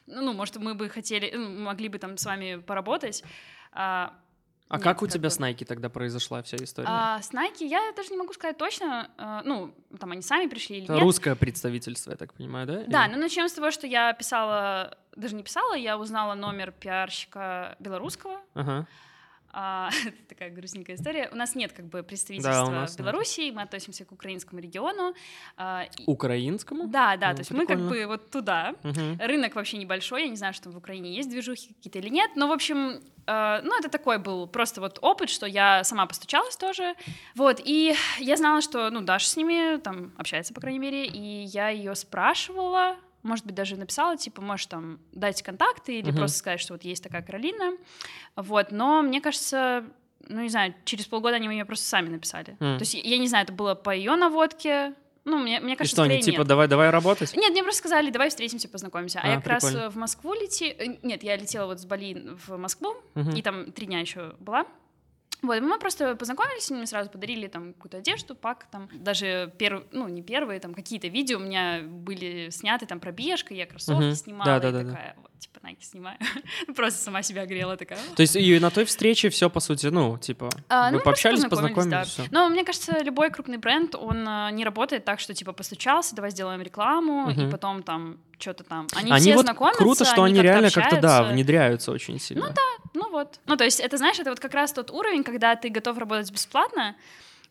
[0.07, 3.23] Ну, может, мы бы хотели, ну, могли бы там с вами поработать.
[3.71, 4.17] А,
[4.69, 6.87] А нет, как у тебя с Nike тогда произошла вся история?
[6.89, 10.77] А, с Nike я даже не могу сказать точно, а, ну, там они сами пришли
[10.77, 11.01] или Это нет.
[11.01, 12.83] русское представительство, я так понимаю, да?
[12.87, 16.71] Да, Или- ну начнем с того, что я писала, даже не писала, я узнала номер
[16.71, 18.39] пиарщика белорусского.
[18.53, 18.85] Ага.
[19.51, 21.29] А, это такая грустненькая история.
[21.31, 22.99] У нас нет как бы Да, представительства нас в нет.
[23.01, 25.13] Белоруссии, мы относимся к украинскому региону.
[25.57, 26.87] А, и- Украинскому?
[26.87, 27.89] Да, да, Ну, то есть мы как прикольно.
[27.89, 28.75] бы вот туда.
[28.83, 29.17] Мгм.
[29.19, 32.47] Рынок вообще небольшой, я не знаю, что в Украине есть движухи какие-то или нет, но,
[32.47, 36.95] в общем, э, ну, это такой был просто вот опыт, что я сама постучалась тоже,
[37.35, 41.43] вот, и я знала, что, ну, Даша с ними там общается, по крайней мере, и
[41.45, 46.17] я ее спрашивала, может быть, даже написала, типа, можешь там дать контакты или Мгм.
[46.19, 47.77] просто сказать, что вот есть такая Каролина,
[48.35, 49.83] вот, но мне кажется,
[50.27, 52.77] ну, не знаю, через полгода они мне просто сами написали, М.
[52.77, 54.93] то есть я не знаю, это было по ее наводке,
[55.25, 56.47] ну, мне, мне И кажется, что, они типа, нет.
[56.47, 57.35] давай, давай работать?
[57.35, 59.19] Нет, мне просто сказали, давай встретимся, познакомимся.
[59.19, 59.85] А, А, я как раз прикольно.
[59.85, 60.97] э, в Москву летела...
[61.03, 63.31] Нет, я летела вот с Бали в Москву, Мгм.
[63.35, 64.65] и там три дня еще была.
[65.41, 69.85] Вот, мы просто познакомились, они мне сразу подарили там какую-то одежду, пак, там, даже первый,
[69.91, 74.15] ну, не первые, там, какие-то видео у меня были сняты, там, пробежка, я кроссовки Мгм.
[74.15, 74.89] снимала, Да, и да, да, да.
[74.91, 76.17] такая, вот, типа, Nike снимаю.
[76.75, 77.99] Просто сама себя грела такая.
[78.15, 81.03] То есть и на той встрече все, по сути, ну, типа, А, вы ну, мы
[81.03, 82.23] просто пообщались, познакомились, да.
[82.31, 86.31] Но мне кажется, любой крупный бренд, он а, не работает так, что типа постучался, давай
[86.31, 87.47] сделаем рекламу, Мгм.
[87.47, 88.87] и потом там что-то там.
[88.95, 92.53] Они, Они все вот знакомятся, круто, что они, как-то реально как-то, да, внедряются очень сильно.
[92.93, 93.39] Ну вот.
[93.45, 96.31] Ну, то есть, это, знаешь, это вот как раз тот уровень, когда ты готов работать
[96.31, 96.95] бесплатно.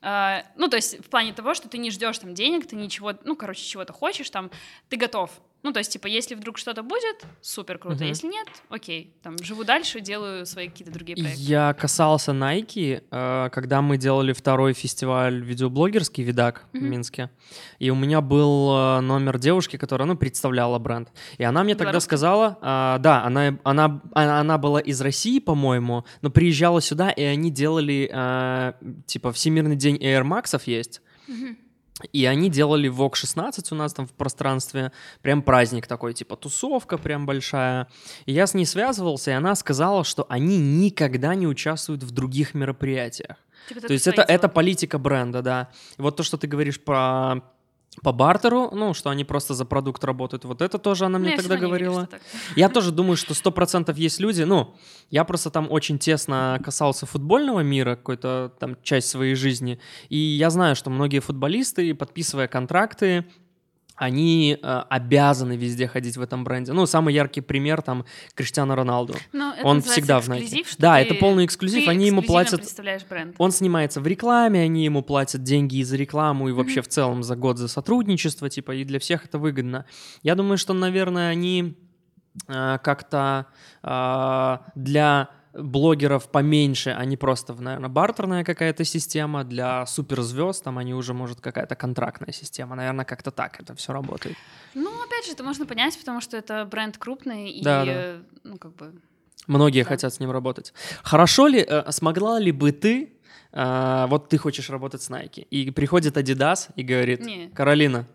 [0.03, 3.13] э, ну, то есть, в плане того, что ты не ждешь там денег, ты ничего,
[3.25, 4.51] ну, короче, чего-то хочешь, там,
[4.89, 5.31] ты готов.
[5.65, 7.97] Ну, то есть, типа, если вдруг что-то будет, супер круто.
[7.97, 8.07] Мгм.
[8.07, 9.13] Если нет, окей.
[9.23, 11.43] Там, живу дальше, делаю свои какие-то другие проекты.
[11.43, 16.91] Я касался Nike, э, когда мы делали второй фестиваль видеоблогерский «Видак» в Мгм.
[16.91, 17.31] Минске.
[17.81, 21.09] И у меня был э, номер девушки, которая, ну, представляла бренд.
[21.39, 26.05] И она мне тогда сказала, а, да, она, она, она, она была из России, по-моему,
[26.23, 28.73] но приезжала сюда, и они делали, э,
[29.07, 31.03] типа, Всемирный день Air Max'ов есть.
[31.27, 31.59] Мгм.
[32.13, 36.97] И они делали ВОК 16 у нас там в пространстве, прям праздник такой, типа тусовка
[36.97, 37.89] прям большая.
[38.27, 42.55] И я с ней связывался, и она сказала, что они никогда не участвуют в других
[42.55, 43.37] мероприятиях.
[43.69, 45.71] Типа, То есть это, это политика бренда, да.
[45.99, 47.43] И вот то, что ты говоришь про
[48.03, 51.33] по бартеру, ну, что они просто за продукт работают, вот это тоже она Ну, мне
[51.33, 52.07] я тогда верю, говорила.
[52.07, 52.21] так.
[52.57, 54.75] Я тоже думаю, что сто процентов есть люди, ну,
[55.11, 60.51] я просто там очень тесно касался футбольного мира, какой-то там часть своей жизни, и я
[60.51, 63.25] знаю, что многие футболисты, подписывая контракты,
[63.99, 66.73] они э, обязаны везде ходить в этом бренде.
[66.73, 69.15] Ну, самый яркий пример там Криштиану Роналду.
[69.33, 70.65] Ну, это Он всегда в Nike.
[70.79, 73.35] Да, ты- это полный эксклюзив, ты они ему платят представляешь бренд.
[73.39, 77.23] он снимается в рекламе, они ему платят деньги и за рекламу, и вообще в целом
[77.23, 79.85] за год за сотрудничество, типа, и для всех это выгодно.
[80.23, 81.77] Я думаю, что, наверное, они
[82.47, 83.47] э, как-то
[83.83, 85.29] э, для
[85.63, 89.45] блогеров поменьше, они просто, наверное, бартерная какая-то система.
[89.45, 92.77] Для суперзвезд там они уже, может, какая-то контрактная система.
[92.77, 94.37] Наверное, как-то так это все работает.
[94.75, 98.17] Ну, опять же, это можно понять, потому что это бренд крупный, и, Да, да.
[98.45, 98.93] ну, как бы...
[99.47, 99.89] Многие Да.
[99.89, 100.73] хотят с ним работать.
[101.03, 103.15] Хорошо ли, э, смогла ли бы ты,
[103.53, 107.49] э, вот ты хочешь работать с Nike, и приходит Adidas и говорит, Не.
[107.55, 108.07] Каролина,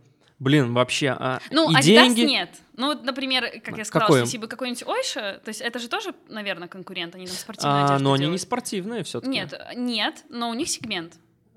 [0.43, 2.21] блин, вообще, а, Ну, и Adidas деньги...
[2.21, 2.49] нет.
[2.75, 6.13] Ну, вот, например, как я сказала, если бы какой-нибудь Ойша, то есть это же тоже,
[6.27, 8.41] наверное, конкурент, они там спортивную А, но они не делают.
[8.41, 9.32] спортивные все-таки.
[9.32, 11.13] Нет, нет, но у них сегмент.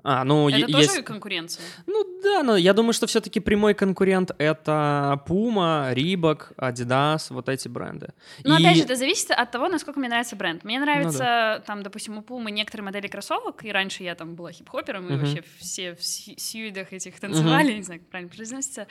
[0.09, 1.05] А, ну, Это е- тоже есть...
[1.05, 1.65] конкуренция.
[1.87, 7.69] Ну да, но я думаю, что все-таки прямой конкурент это Puma, Reebok, Adidas, вот эти
[7.69, 8.09] бренды.
[8.45, 10.65] Но И- Ну, опять же, это зависит от того, насколько мне нравится бренд.
[10.65, 14.53] Мне Ну нравится, там, допустим, у Puma некоторые модели кроссовок, и раньше я там была
[14.53, 15.19] хип-хопером, и Мгм.
[15.21, 18.87] вообще все в сью- сьюидах этих танцевали, не знаю, как правильно произносится.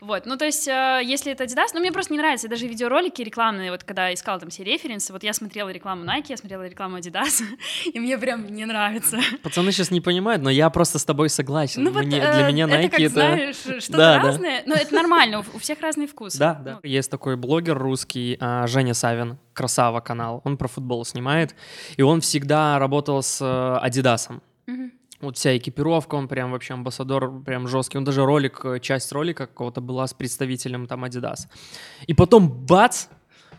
[0.00, 3.22] Вот, ну то есть, э, если это Adidas, ну мне просто не нравится, даже видеоролики
[3.22, 6.98] рекламные, вот когда искала там все референсы, вот я смотрела рекламу Nike, я смотрела рекламу
[6.98, 7.42] Adidas,
[7.92, 9.18] и мне прям не нравится.
[9.42, 11.84] Пацаны сейчас не понимают, но я просто с тобой согласен.
[11.84, 14.22] Ну вот Мне- э, для меня Nike это как, знаешь, что-то Да, да.
[14.26, 16.38] разное, но это нормально, у всех разные вкусы.
[16.38, 16.80] Да, да.
[16.82, 20.40] Ну, Есть такой блогер русский, а, Женя Савин, Красава канал.
[20.44, 21.54] Он про футбол снимает.
[21.96, 24.42] И он всегда работал с э, Адидасом.
[25.20, 27.98] Вот вся экипировка, он прям вообще амбассадор, прям жесткий.
[27.98, 31.46] Он даже ролик, э, часть ролика какого-то была с представителем там Adidas.
[32.06, 33.08] И потом бац,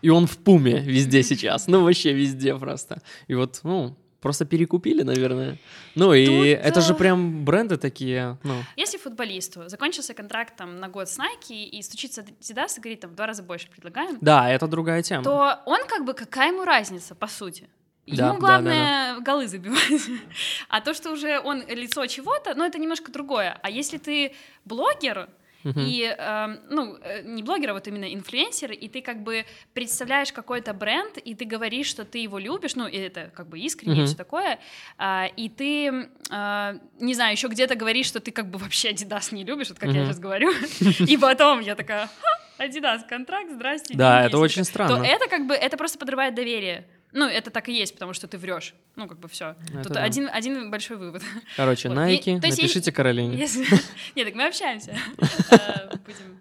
[0.02, 1.68] и он в пуме везде сейчас.
[1.68, 3.02] Ну, вообще везде просто.
[3.28, 5.58] И вот, ну, просто перекупили, наверное.
[5.96, 8.54] Ну, и Тут, это же э, прям бренды такие, ну...
[8.78, 13.12] Если футболисту закончился контракт там на год с Nike и стучится Adidas и говорит, там,
[13.12, 15.24] в два раза больше предлагаем, Да, это другая тема.
[15.24, 17.68] то он как бы, какая ему разница, по сути?
[18.08, 20.02] Да, Ему да, главное голы забивать.
[20.70, 23.60] А то, что уже он лицо чего-то, ну, это немножко другое.
[23.62, 24.34] А если ты
[24.66, 25.30] блогер,
[25.64, 25.82] Мгм.
[25.86, 30.32] и, эм, ну, э, не блогер, а вот именно инфлюенсер, и ты как бы представляешь
[30.32, 33.94] какой-то бренд, и ты говоришь, что ты его любишь, ну, и это как бы искренне,
[33.94, 34.06] и Мгм.
[34.08, 34.60] все такое,
[34.98, 39.34] а, и ты, а, не знаю, еще где-то говоришь, что ты как бы вообще Adidas
[39.34, 40.06] не любишь, вот как я Мгм.
[40.06, 40.52] сейчас говорю,
[41.08, 43.96] и потом я такая, «Ха, Adidas, контракт, здрасте.
[43.96, 44.44] Да, это есть».
[44.44, 44.98] очень странно.
[44.98, 46.86] То это как бы, это просто подрывает доверие.
[47.14, 48.74] Ну, это так и есть, потому что ты врешь.
[48.96, 49.56] Ну, как бы все.
[49.74, 50.04] Это Тут да.
[50.04, 51.22] один, один большой вывод.
[51.56, 51.98] Короче, Вот.
[51.98, 53.38] Nike, И- напишите Каролине.
[53.38, 53.62] Если...
[54.16, 54.96] Нет, так мы общаемся.
[55.52, 56.41] Э, Будем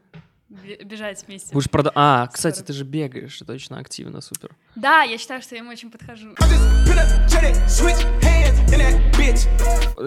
[0.85, 1.53] бежать вместе.
[1.53, 1.93] Будешь прода...
[1.95, 2.67] А, кстати, Скоро.
[2.67, 4.55] ты же бегаешь, точно активно, супер.
[4.75, 6.35] Да, я считаю, что я ему очень подхожу.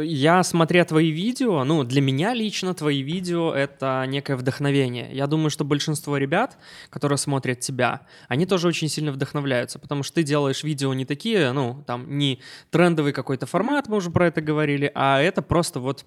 [0.03, 5.09] Я, смотря твои видео, ну, для меня лично твои видео— это некое вдохновение.
[5.11, 6.57] Я думаю, что большинство ребят,
[6.89, 11.51] которые смотрят тебя, они тоже очень сильно вдохновляются, потому что ты делаешь видео не такие,
[11.51, 12.39] ну, там, не
[12.71, 16.05] трендовый какой-то формат, мы уже про это говорили, а это просто вот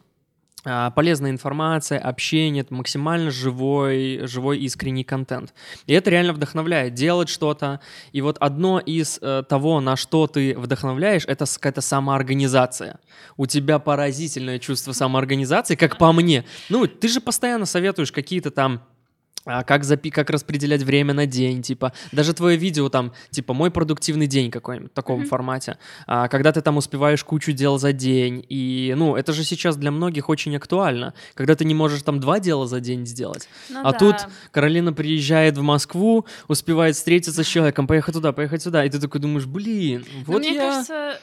[0.95, 5.55] полезная информация, общение, это максимально живой, живой искренний контент.
[5.87, 7.81] И это реально вдохновляет делать что-то.
[8.13, 12.99] И вот одно из э, того, на что ты вдохновляешь, это какая-то самоорганизация.
[13.37, 16.45] У тебя поразительное чувство самоорганизации, как по мне.
[16.69, 18.83] Ну, ты же постоянно советуешь какие-то там
[19.47, 23.71] а, как, запи- как распределять время на день, типа, даже твое видео там, типа, мой
[23.71, 25.29] продуктивный день какой-нибудь в таком Мгм.
[25.29, 29.77] формате, а, когда ты там успеваешь кучу дел за день, и, ну, это же сейчас
[29.77, 33.81] для многих очень актуально, когда ты не можешь там два дела за день сделать, Ну
[33.85, 33.99] а да.
[33.99, 34.17] тут
[34.51, 39.21] Каролина приезжает в Москву, успевает встретиться с человеком, поехать туда, поехать сюда, и ты такой
[39.21, 40.61] думаешь, блин, Но вот мне я...
[40.61, 41.21] кажется,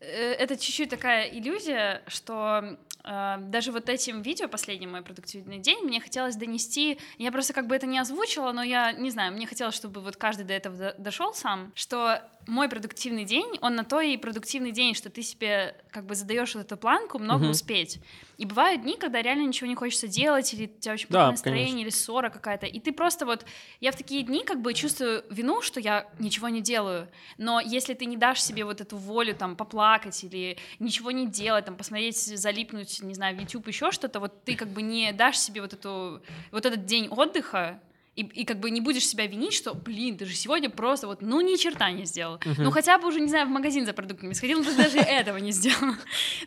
[0.00, 6.00] э, это чуть-чуть такая иллюзия, что даже вот этим видео, последний мой продуктивный день, мне
[6.00, 9.74] хотелось донести, я просто как бы это не озвучила, но я не знаю, мне хотелось,
[9.74, 14.00] чтобы вот каждый до этого до- дошел сам, что мой продуктивный день, он на то
[14.00, 17.50] и продуктивный день, что ты себе как бы задаешь вот эту планку много Мгм.
[17.52, 18.00] успеть.
[18.36, 21.30] И бывают дни, когда реально ничего не хочется делать, или у тебя очень Да, плохое
[21.32, 21.80] настроение, конечно.
[21.82, 23.46] или ссора какая-то, и ты просто вот,
[23.80, 27.94] я в такие дни как бы чувствую вину, что я ничего не делаю, но если
[27.94, 32.16] ты не дашь себе вот эту волю там поплакать или ничего не делать, там посмотреть,
[32.16, 35.72] залипнуть, не знаю, в YouTube, еще что-то, вот ты как бы не дашь себе вот
[35.72, 37.80] эту, вот этот день отдыха,
[38.16, 41.22] и, и как бы не будешь себя винить, что, блин, ты же сегодня просто вот,
[41.22, 42.40] ну, ни черта не сделал.
[42.58, 45.38] Ну, хотя бы уже, не знаю, в магазин за продуктами сходил, но ты даже этого
[45.38, 45.94] не сделал.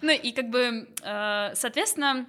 [0.01, 2.25] Ну, и как бы, э, соответственно,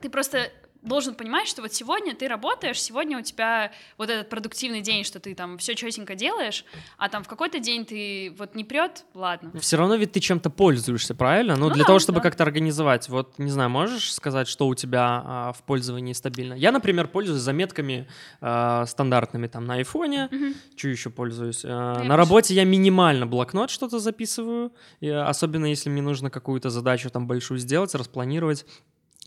[0.00, 0.50] ты просто
[0.84, 5.18] должен понимать, что вот сегодня ты работаешь, сегодня у тебя вот этот продуктивный день, что
[5.18, 6.64] ты там все четенько делаешь,
[6.98, 9.52] а там в какой-то день ты вот не прет, ладно.
[9.60, 11.56] Все равно ведь ты чем-то пользуешься, правильно?
[11.56, 12.22] Ну, Ну для да, того, чтобы да.
[12.22, 13.08] как-то организовать.
[13.08, 16.54] Вот, не знаю, можешь сказать, что у тебя а, в пользовании стабильно?
[16.54, 18.06] Я, например, пользуюсь заметками
[18.40, 20.28] а, стандартными там на айфоне.
[20.30, 20.54] Мгм.
[20.76, 21.62] Что еще пользуюсь?
[21.64, 26.30] А, я на работе я минимально блокнот что-то записываю, и, а, особенно если мне нужно
[26.30, 28.66] какую-то задачу там большую сделать, распланировать.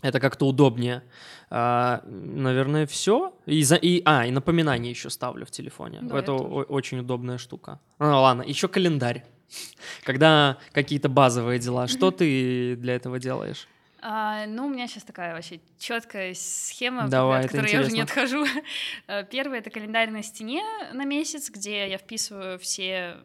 [0.02, 1.02] Это как-то удобнее.
[1.50, 3.34] А, наверное, все.
[3.46, 5.98] И, за, и, а, и напоминания еще ставлю в телефоне.
[6.02, 7.80] Да, Это о- очень удобная штука.
[7.98, 9.24] Ну ладно, еще календарь.
[10.04, 13.66] Когда какие-то базовые дела, что ты для этого делаешь?
[14.00, 18.02] А, ну, у меня сейчас такая вообще четкая схема, Давай, от которой я уже не
[18.02, 18.46] отхожу.
[19.08, 23.16] Э, Первое это календарь на стене на месяц, где я вписываю все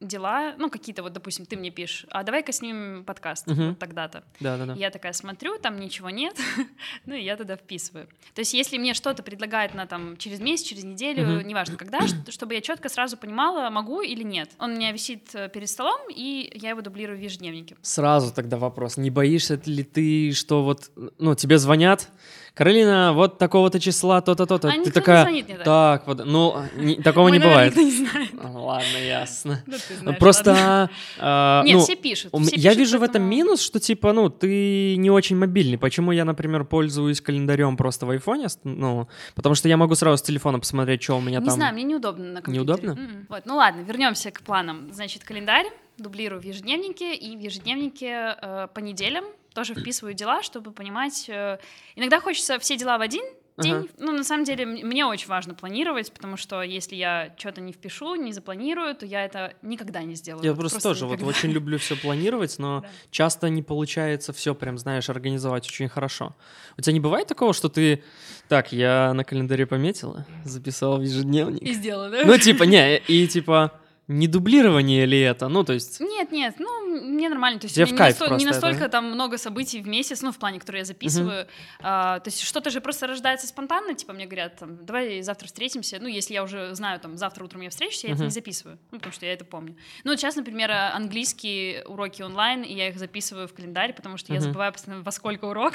[0.00, 3.68] дела, ну, какие-то вот, допустим, ты мне пишешь, а давай-ка снимем подкаст Мгм.
[3.70, 4.24] вот тогда-то.
[4.40, 4.74] Да-да-да.
[4.74, 6.36] Я такая смотрю, там ничего нет,
[7.06, 8.06] ну и я туда вписываю.
[8.34, 11.46] То есть, если мне что-то предлагают на там через месяц, через неделю, Мгм.
[11.48, 14.50] неважно когда, чтобы я четко сразу понимала, могу или нет.
[14.58, 17.76] Он у меня висит э, перед столом, и я его дублирую в ежедневнике.
[17.82, 18.96] Сразу тогда вопрос.
[18.96, 22.08] Не боишься ли ты, что вот, ну, тебе звонят,
[22.54, 24.68] Каролина, вот такого-то числа, то-то, то-то.
[24.68, 25.64] А ты никто не такая, звонит мне так.
[25.64, 27.74] так, вот, ну, не- такого Мой не бывает.
[27.76, 28.30] никто не знает.
[28.42, 29.62] Ладно, ясно.
[29.66, 32.32] Ну, ты знаешь, Просто, а, Нет, ну, все пишут.
[32.32, 35.78] все я пишут, вижу в этом минус, что типа, ну, ты не очень мобильный.
[35.78, 38.48] Почему я, например, пользуюсь календарем просто в айфоне?
[38.64, 41.54] Ну, потому что я могу сразу с телефона посмотреть, что у меня Не там.
[41.54, 42.58] знаю, мне неудобно на компьютере.
[42.88, 42.90] Неудобно?
[43.00, 43.26] М-м.
[43.28, 44.88] Вот, ну ладно, вернемся к планам.
[44.92, 45.66] Значит, календарь
[45.98, 49.24] дублирую в ежедневнике, и в ежедневнике э, по неделям
[49.60, 51.26] тоже вписываю дела, чтобы понимать...
[51.28, 51.58] э,
[51.96, 53.22] иногда хочется все дела в один
[53.58, 53.74] день.
[53.74, 53.86] Ага.
[53.98, 58.14] Ну, на самом деле, мне очень важно планировать, потому что если я что-то не впишу,
[58.14, 60.42] не запланирую, то я это никогда не сделаю.
[60.44, 61.28] Я Вот просто, тоже вот никогда.
[61.38, 62.88] очень люблю все планировать, но Да.
[63.10, 66.34] часто не получается все прям, знаешь, организовать очень хорошо.
[66.78, 68.02] У тебя не бывает такого, что ты...
[68.48, 71.60] Так, я на календаре пометила, записала в ежедневник.
[71.62, 72.22] И сделала, да?
[72.24, 73.78] Ну, типа, не, и типа,
[74.10, 75.46] не дублирование ли это?
[75.48, 76.00] Ну, то есть...
[76.00, 77.60] Нет, нет, ну, мне нормально.
[77.60, 78.88] То есть не, насто- не это, настолько да?
[78.88, 81.46] там много событий в месяц, ну, в плане, которые я записываю.
[81.80, 85.98] А, то есть что-то же просто рождается спонтанно, типа мне говорят, там, давай завтра встретимся.
[86.00, 88.24] Ну, если я уже знаю, там, завтра утром я встречусь, я это Мгм.
[88.26, 89.76] не записываю, ну, потому что я это помню.
[90.02, 94.32] Ну, сейчас, например, а, английские уроки онлайн, и я их записываю в календарь, потому что
[94.32, 94.48] я Мгм.
[94.48, 95.74] забываю постоянно, во сколько урок.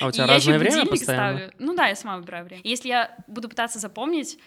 [0.00, 1.36] А у тебя я еще разное время постоянно?
[1.38, 1.52] ставлю.
[1.58, 2.62] Ну да, я сама выбираю время.
[2.62, 4.38] И Если я буду пытаться запомнить,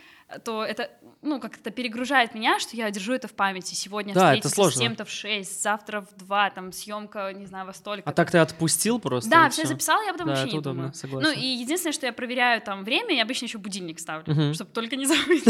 [0.43, 0.89] то это,
[1.21, 3.76] ну, как-то перегружает меня, что я держу это в памяти.
[3.76, 4.71] Сегодня Да, это встретиться сложно.
[4.71, 8.09] с тем-то в 6, завтра в 2, там, съемка, не знаю, во столько.
[8.09, 9.30] А так ты отпустил просто?
[9.30, 10.93] да, все записала, я потом Да, вообще это не удобно, думаю.
[10.95, 11.30] согласен.
[11.30, 14.53] Ну и единственное, что я проверяю там время, я обычно еще будильник ставлю, Мгм.
[14.55, 15.45] чтобы только не забыть.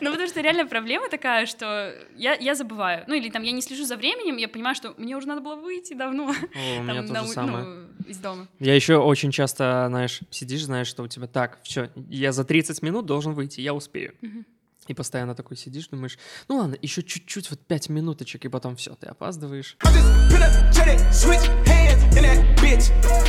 [0.00, 3.04] Ну потому что реально проблема такая, что я, я забываю.
[3.06, 5.56] Ну или там я не слежу за временем, я понимаю, что мне уже надо было
[5.56, 7.64] выйти давно О, у меня то на же у- самое.
[7.64, 8.46] ну, из дома.
[8.58, 12.82] Я еще очень часто, знаешь, сидишь, знаешь, что у тебя так, все, я за 30
[12.82, 14.01] минут должен выйти, я успею.
[14.20, 14.46] Мгм.
[14.88, 18.96] И постоянно такой сидишь, думаешь, ну ладно, еще чуть-чуть, вот 5 минуточек, и потом все,
[18.96, 19.76] ты опаздываешь.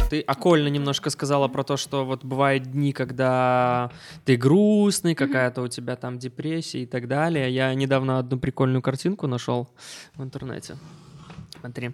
[0.09, 3.91] Ты окольно немножко сказала про то, что вот бывают дни, когда
[4.25, 7.53] ты грустный, какая-то у тебя там депрессия и так далее.
[7.53, 9.69] Я недавно одну прикольную картинку нашел
[10.15, 10.77] в интернете.
[11.59, 11.93] Смотри.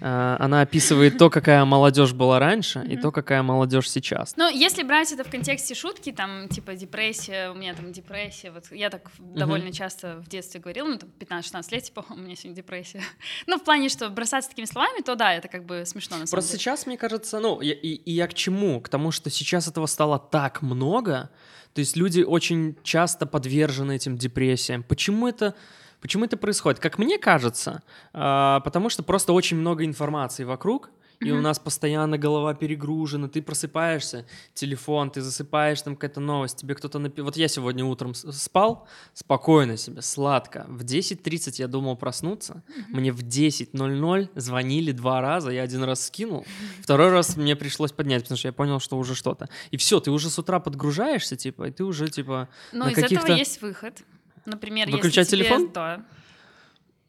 [0.00, 4.34] А, Она описывает то, какая молодежь была раньше, и то, какая молодежь сейчас.
[4.36, 8.64] Ну, если брать это в контексте шутки, там, типа, депрессия, у меня там депрессия, вот
[8.70, 12.56] я так довольно часто в детстве говорила, ну, там, 15-16 лет, типа, у меня сегодня
[12.56, 13.02] депрессия.
[13.46, 16.30] Ну, в плане, что бросаться такими словами, то да, это как бы смешно, на самом
[16.30, 16.60] Просто деле.
[16.60, 18.80] сейчас, мне кажется, ну, и я к чему?
[18.80, 21.30] К тому, что сейчас этого стало так много,
[21.74, 24.82] то есть люди очень часто подвержены этим депрессиям.
[24.82, 25.54] Почему это,
[26.00, 26.80] почему это происходит?
[26.80, 27.82] Как мне кажется,
[28.12, 30.90] а, потому что просто очень много информации вокруг,
[31.20, 36.74] и у нас постоянно голова перегружена, ты просыпаешься, телефон, ты засыпаешь, там какая-то новость, тебе
[36.74, 37.22] кто-то напи...
[37.22, 40.64] Вот я сегодня утром спал, спокойно себе, сладко.
[40.68, 46.46] В 10.30 я думал проснуться, мне в 10.00 звонили два раза, я один раз скинул,
[46.82, 49.48] второй раз мне пришлось поднять, потому что я понял, что уже что-то.
[49.70, 52.48] И все, ты уже с утра подгружаешься, типа, и ты уже, типа...
[52.72, 54.04] Но из этого есть выход.
[54.46, 55.70] Например, Выключать если тебе- телефон?
[55.72, 56.04] Да.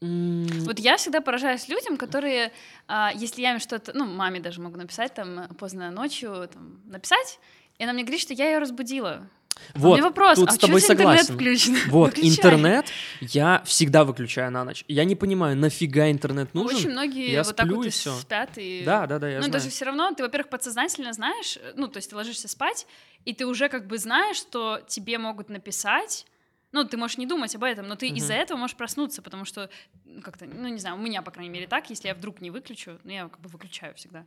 [0.02, 2.52] м, Вот я всегда поражаюсь людям, которые,
[2.88, 7.40] а, если я им что-то, ну, маме даже могу написать, там, поздно ночью, там, написать,
[7.78, 9.28] и она мне говорит, что я ее разбудила.
[9.74, 11.36] А Вот, у меня вопрос, тут а с тобой за интернет согласен.
[11.36, 11.76] включен?
[11.92, 12.30] Вот, Выключай.
[12.30, 12.86] интернет
[13.20, 14.86] я всегда выключаю на ночь.
[14.88, 16.78] Я не понимаю, нафига интернет нужен.
[16.78, 18.16] Очень многие я вот так вот и всё.
[18.16, 18.84] спят и...
[18.86, 19.52] Да, да, да, я ну, знаю.
[19.52, 22.88] даже все равно ты, во-первых, подсознательно знаешь, ну, то есть ты ложишься спать,
[23.26, 26.26] и ты уже как бы знаешь, что тебе могут написать,
[26.72, 28.18] ну, ты можешь не думать об этом, но ты Мгм.
[28.18, 29.70] из-за этого можешь проснуться, потому что
[30.06, 32.50] ну, как-то, ну, не знаю, у меня, по крайней мере, так, если я вдруг не
[32.52, 34.24] выключу, ну, я как бы выключаю всегда.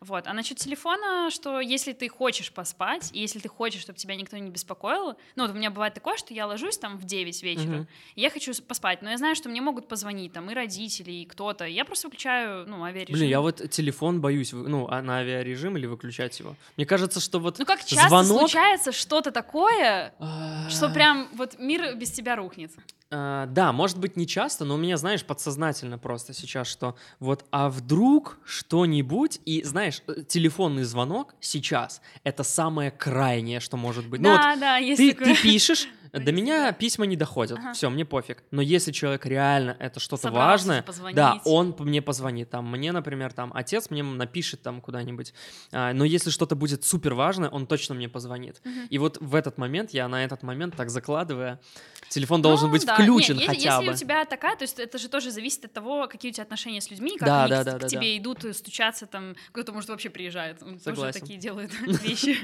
[0.00, 0.26] Вот.
[0.26, 4.36] А насчет телефона, что если ты хочешь поспать, и если ты хочешь, чтобы тебя никто
[4.36, 7.62] не беспокоил, ну, вот у меня бывает такое, что я ложусь там в 9 вечера,
[7.78, 7.88] Мгм.
[8.14, 11.24] и я хочу поспать, но я знаю, что мне могут позвонить там и родители, и
[11.24, 13.14] кто-то, я просто выключаю, ну, авиарежим.
[13.14, 16.54] Блин, я вот телефон боюсь, ну, а на авиарежим или выключать его.
[16.76, 18.40] Мне кажется, что вот Ну как часто звонок...
[18.40, 22.72] случается что-то такое, А, что прям вот мир без тебя рухнет?
[23.10, 27.44] а, Да, может быть, не часто, но у меня, знаешь, подсознательно просто сейчас, что вот,
[27.50, 34.20] а вдруг что-нибудь, и, знаешь, э, телефонный звонок сейчас— это самое крайнее, что может быть.
[34.20, 35.34] Ну вот да, да, есть ты, такое.
[35.34, 37.72] ты пишешь, До меня письма не доходят, Ага.
[37.72, 38.42] все, мне пофиг.
[38.50, 41.16] Но если человек реально это что-то важное, позвонить.
[41.16, 42.50] да, он мне позвонит.
[42.50, 45.34] Там мне, например, там отец мне напишет там куда-нибудь.
[45.72, 48.60] А, но если что-то будет супер важное, он точно мне позвонит.
[48.64, 48.86] Мгм.
[48.90, 51.60] И вот в этот момент я на этот момент так закладывая,
[52.08, 52.94] телефон должен Ну, быть да.
[52.94, 53.92] включен Не, если, хотя если бы.
[53.92, 56.80] у тебя такая, то есть это же тоже зависит от того, какие у тебя отношения
[56.80, 59.34] с людьми, как Да, они да, к, да, к да, тебе идут э, стучаться, там
[59.52, 61.20] кто-то может вообще приезжает, он тоже Согласен.
[61.20, 62.36] такие делают вещи,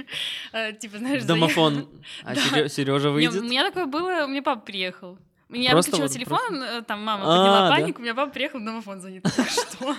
[0.53, 1.89] Э, типа знаешь, домофон.
[2.25, 2.69] А Да.
[2.69, 3.43] Сережа выйдет.
[3.53, 5.19] Меня такое было, у меня папа приехал.
[5.51, 7.77] Я Просто выключила вот телефон, э, там мама А, подняла да.
[7.77, 9.27] панику, у меня папа приехал, домофон звонит.
[9.51, 9.95] Что?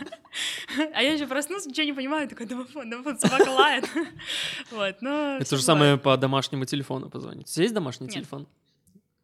[0.95, 3.87] А я еще проснулась, ничего не понимаю, такой домофон, домофон, собака лает.
[4.71, 7.47] Вот, но Это же самое по домашнему телефону позвонить.
[7.47, 8.47] У тебя есть домашний телефон?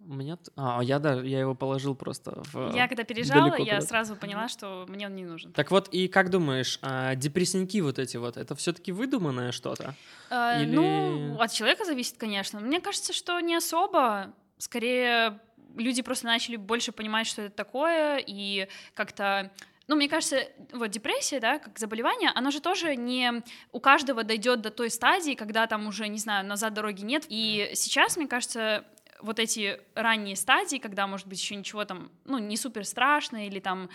[0.09, 0.37] Меня...
[0.37, 2.73] т- А, я да, я его положил просто в...
[2.73, 5.53] Я когда переезжала, далеко я сразу поняла, что мне он не нужен.
[5.53, 9.93] Так вот, и как думаешь, а, депрессники вот эти вот, это все-таки выдуманное что-то?
[10.31, 12.59] Э, Или- Ну, от человека зависит, конечно.
[12.59, 14.33] Мне кажется, что не особо.
[14.57, 15.39] Скорее,
[15.77, 19.51] люди просто начали больше понимать, что это такое, и как-то
[19.87, 23.41] ну, мне кажется, вот депрессия, да, как заболевание, оно же тоже не
[23.71, 27.25] у каждого дойдет до той стадии, когда там уже, не знаю, назад дороги нет.
[27.27, 28.85] И сейчас, мне кажется,
[29.21, 33.59] вот эти ранние стадии, когда, может быть, еще ничего там, ну, не супер страшно, или
[33.59, 33.89] там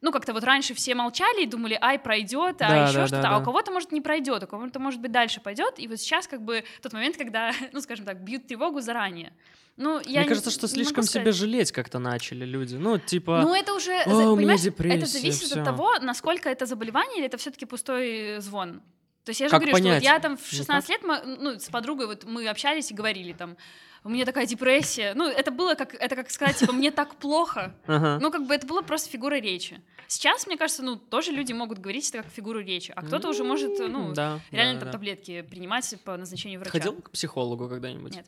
[0.00, 3.22] ну, как-то вот раньше все молчали и думали, ай, пройдет, а Да, еще да, что-то,
[3.22, 5.74] да, а у кого-то, может, не пройдет, у кого-то, может быть, дальше пойдет.
[5.78, 9.32] И вот сейчас как бы тот момент, когда, ну, скажем так, бьют тревогу заранее.
[9.76, 12.76] Ну, я Мне не- кажется, что не слишком себя жалеть как-то начали люди.
[12.76, 13.40] Ну, типа...
[13.42, 15.58] Ну, это уже, «О, за- у меня понимаешь, это зависит всё».
[15.60, 18.80] от того, насколько это заболевание или это все-таки пустой звон.
[19.24, 20.02] То есть я же Как говорю, что понять?
[20.02, 22.94] вот я там в Ну 16 лет, мы, ну, с подругой вот мы общались и
[22.94, 23.56] говорили там,
[24.04, 25.14] у меня такая депрессия.
[25.14, 27.74] Ну, это было как, это как сказать, типа, мне так плохо.
[27.86, 28.18] Ага.
[28.20, 29.80] Ну, как бы это было просто фигура речи.
[30.06, 33.44] Сейчас, мне кажется, ну, тоже люди могут говорить это как фигуру речи, а кто-то уже
[33.44, 34.92] может, ну, да, реально да, там да.
[34.92, 36.72] таблетки принимать по назначению врача.
[36.72, 38.14] Ходил к психологу когда-нибудь?
[38.14, 38.26] Нет.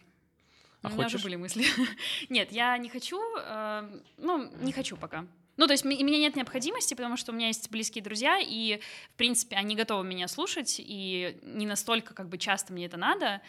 [0.82, 1.16] А У меня хочешь?
[1.16, 1.64] уже были мысли.
[2.30, 5.26] Нет, я не хочу, э, ну, не хочу пока.
[5.58, 8.02] Ну, то есть м- и у меня нет необходимости, потому что у меня есть близкие
[8.02, 8.80] друзья, и,
[9.12, 13.42] в принципе, они готовы меня слушать, и не настолько, как бы, часто мне это надо.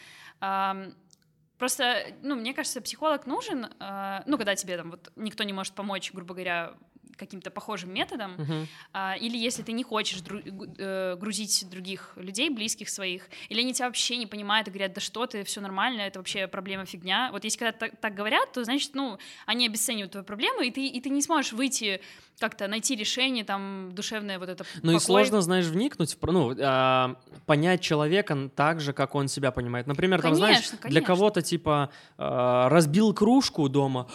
[1.62, 5.76] Просто, ну, мне кажется, психолог нужен, э, ну, когда тебе там вот никто не может
[5.76, 6.74] помочь, грубо говоря,
[7.22, 8.68] каким-то похожим методом, Мгм.
[8.94, 10.44] а, или если ты не хочешь дру-
[10.78, 15.02] э, грузить других людей, близких своих, или они тебя вообще не понимают и говорят, да
[15.02, 17.30] что ты, все нормально, это вообще проблема фигня.
[17.32, 20.88] Вот если когда так, так говорят, то значит, ну, они обесценивают твою проблему, и ты,
[20.88, 22.02] и ты не сможешь выйти
[22.40, 27.16] как-то найти решение, там, душевное вот это Ну и сложно, знаешь, вникнуть, в, ну, а,
[27.46, 29.86] понять человека так же, как он себя понимает.
[29.88, 31.06] Например, там, знаешь, Конечно, для конечно.
[31.06, 34.08] кого-то, типа, а, разбил кружку дома,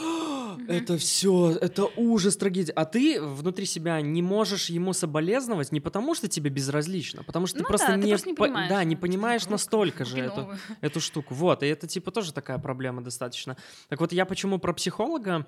[0.68, 2.72] это все, это ужас, трагедия.
[2.72, 7.46] А ты внутри себя не можешь ему соболезновать не потому, что тебе безразлично, а потому
[7.46, 8.68] что ты Ну просто, да, ты не, просто не по- понимаешь.
[8.70, 10.50] да, не Ну, понимаешь настолько же эту,
[10.80, 11.34] эту штуку.
[11.34, 13.56] Вот, и это, типа, тоже такая проблема достаточно.
[13.88, 15.46] Так вот, я почему про психолога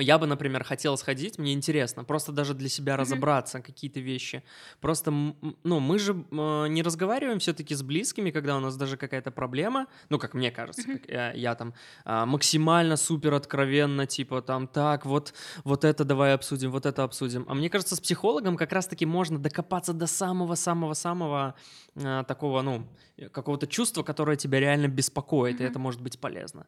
[0.00, 4.42] я бы, например, хотел сходить, мне интересно, просто даже для себя разобраться какие-то вещи.
[4.80, 9.30] Просто, ну, мы же э, не разговариваем все-таки с близкими, когда у нас даже какая-то
[9.30, 11.74] проблема, ну, как мне кажется, как я, я там
[12.04, 15.34] а, максимально супер откровенно, типа там, так, вот,
[15.64, 17.44] вот это давай обсудим, вот это обсудим.
[17.48, 21.54] А мне кажется, с психологом как раз-таки можно докопаться до самого-самого-самого
[21.96, 22.86] а, такого, ну,
[23.32, 26.66] какого-то чувства, которое тебя реально беспокоит, и это может быть полезно.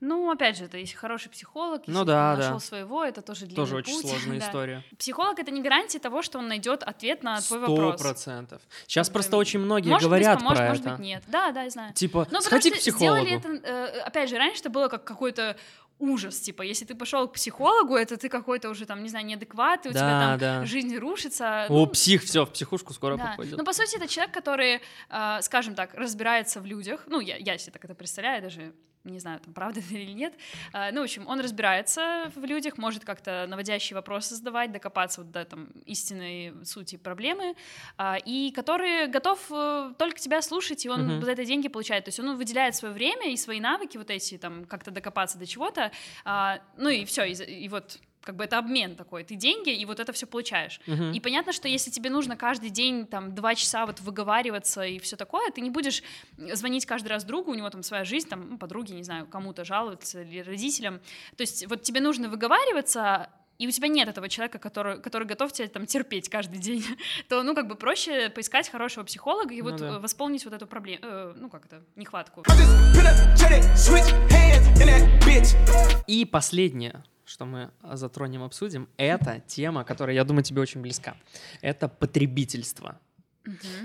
[0.00, 2.60] Ну, опять же, это если хороший психолог, если Ну да, нашел да.
[2.60, 4.46] своего, это тоже длинный Тоже очень путь, сложная да.
[4.46, 4.84] история.
[4.98, 8.00] Психолог это не гарантия того, что он найдет ответ на твой Сто вопрос.
[8.00, 8.60] процентов.
[8.86, 10.96] Сейчас бы, просто очень многие может говорят быть, поможет, про может это.
[10.96, 11.22] быть, нет.
[11.28, 11.92] Да, да, я знаю.
[11.94, 13.24] Типа, Ну, сходи к психологу.
[13.26, 15.56] сделали это, э, опять же, раньше это было как какой-то
[16.00, 19.86] ужас, типа, если ты пошел к психологу, это ты какой-то уже там, не знаю, неадекват,
[19.86, 20.64] и у Да, тебя там да.
[20.66, 21.66] жизнь рушится.
[21.68, 23.28] О, Ну, псих, все, в психушку скоро да.
[23.30, 23.56] попадет.
[23.56, 27.04] Ну, по сути, это человек, который, э, скажем так, разбирается в людях.
[27.06, 28.74] Ну, я, я себе так это представляю, даже
[29.04, 30.34] не знаю, там, правда это или нет.
[30.72, 35.30] Э, ну, в общем, он разбирается в людях, может как-то наводящие вопросы задавать, докопаться вот
[35.30, 37.54] до там, истинной сути проблемы,
[37.96, 41.24] а, и который готов э, только тебя слушать, и он Мгм.
[41.24, 42.04] за это деньги получает.
[42.04, 45.46] То есть он выделяет свое время и свои навыки вот эти, там, как-то докопаться до
[45.46, 45.92] чего-то,
[46.24, 49.84] а, ну и все, и, и вот как бы это обмен такой, ты деньги, и
[49.84, 50.80] вот это все получаешь.
[50.86, 51.12] Мгм.
[51.12, 55.16] И понятно, что если тебе нужно каждый день там два часа вот выговариваться и все
[55.16, 56.02] такое, ты не будешь
[56.36, 59.64] звонить каждый раз другу, у него там своя жизнь, там ну, подруге, не знаю, кому-то
[59.64, 61.00] жаловаться или родителям.
[61.36, 65.52] То есть вот тебе нужно выговариваться, и у тебя нет этого человека, который, который готов
[65.52, 66.84] тебя там терпеть каждый день,
[67.28, 69.86] то, ну, как бы проще поискать хорошего психолога и Ну вот да.
[69.86, 72.42] э, восполнить вот эту проблему, ну, как это, нехватку.
[76.06, 81.16] И последнее, что мы затронем, обсудим, это тема, которая, я думаю, тебе очень близка.
[81.60, 82.98] Это потребительство.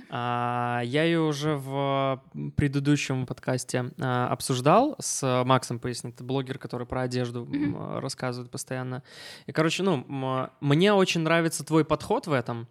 [0.10, 2.24] А, я ее уже в
[2.56, 9.04] предыдущем подкасте а, обсуждал с Максом Пояснит, это блогер, который про одежду м, рассказывает постоянно.
[9.48, 10.06] И, короче, ну,
[10.62, 12.68] мне очень нравится твой подход в этом.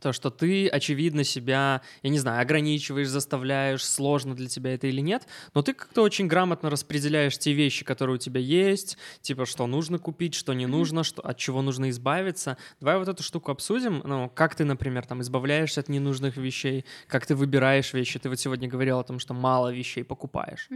[0.00, 5.00] То, что ты, очевидно, себя, я не знаю, ограничиваешь, заставляешь, сложно для тебя это или
[5.00, 9.66] нет, но ты как-то очень грамотно распределяешь те вещи, которые у тебя есть, типа, что
[9.66, 12.56] нужно купить, что не нужно, что, от чего нужно избавиться.
[12.80, 14.02] Давай вот эту штуку обсудим.
[14.04, 18.18] Ну, как ты, например, там, избавляешься от ненужных вещей, как ты выбираешь вещи.
[18.18, 20.68] Ты вот сегодня говорил о том, что мало вещей покупаешь.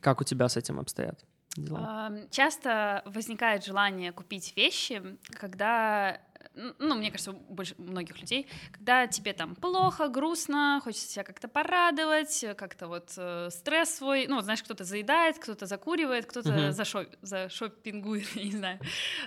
[0.00, 1.24] Как у тебя с этим обстоят?
[1.56, 2.12] дела?
[2.30, 5.02] Часто возникает желание купить вещи,
[5.32, 6.20] когда
[6.54, 11.48] ну, мне кажется, у больш- многих людей, когда тебе там плохо, грустно, хочется себя как-то
[11.48, 16.50] порадовать, э, как-то вот э, стресс свой, ну, вот знаешь, кто-то заедает, кто-то закуривает, кто-то
[16.52, 16.70] Мгм.
[16.70, 18.78] зашо- зашопингует, не знаю,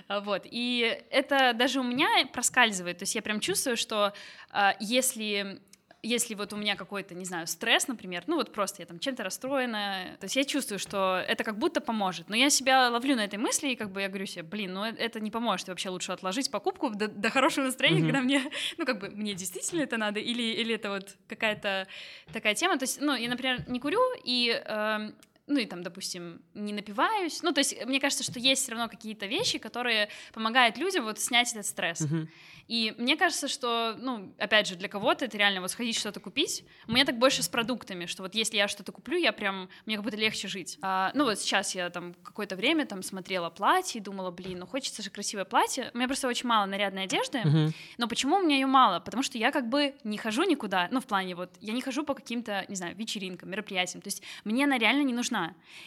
[0.08, 4.12] А, вот, и это даже у меня проскальзывает, то есть я прям чувствую, что
[4.50, 5.60] а, если
[6.04, 9.22] если вот у меня какой-то, не знаю, стресс, например, ну вот просто я там чем-то
[9.24, 13.24] расстроена, то есть я чувствую, что это как будто поможет, но я себя ловлю на
[13.24, 15.70] этой мысли и как бы я говорю себе, блин, ну э- это не поможет, и
[15.70, 18.06] вообще лучше отложить покупку до, до хорошего настроения, Мгм.
[18.06, 18.42] когда мне,
[18.78, 21.86] ну как бы мне действительно это надо, или, или это вот какая-то
[22.32, 25.14] такая тема, то есть, ну я, например, не курю и эм,
[25.46, 27.42] ну и там, допустим, не напиваюсь.
[27.42, 31.20] Ну, то есть, мне кажется, что есть все равно какие-то вещи, которые помогают людям вот
[31.20, 32.00] снять этот стресс.
[32.00, 32.28] Мгм.
[32.66, 36.64] И мне кажется, что, ну, опять же, для кого-то это реально вот сходить что-то купить.
[36.88, 39.96] У меня так больше с продуктами, что вот если я что-то куплю, я прям, мне
[39.96, 40.78] как будто легче жить.
[40.80, 44.66] А, ну вот сейчас я там какое-то время там смотрела платье и думала, блин, ну
[44.66, 45.90] хочется же красивое платье.
[45.92, 47.40] У меня просто очень мало нарядной одежды.
[47.44, 47.74] Мгм.
[47.98, 48.98] Но почему у меня ее мало?
[49.00, 52.02] Потому что я как бы не хожу никуда, ну, в плане вот, я не хожу
[52.02, 55.33] по каким-то, не знаю, вечеринкам, мероприятиям, то есть мне она реально не нужна.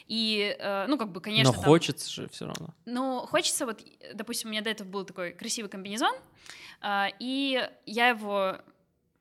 [0.07, 2.69] И, э, ну, как бы, конечно, Но там- хочется же все равно.
[2.85, 6.13] ну, хочется вот, э, допустим, у меня до этого был такой красивый комбинезон,
[6.81, 8.57] а, и я его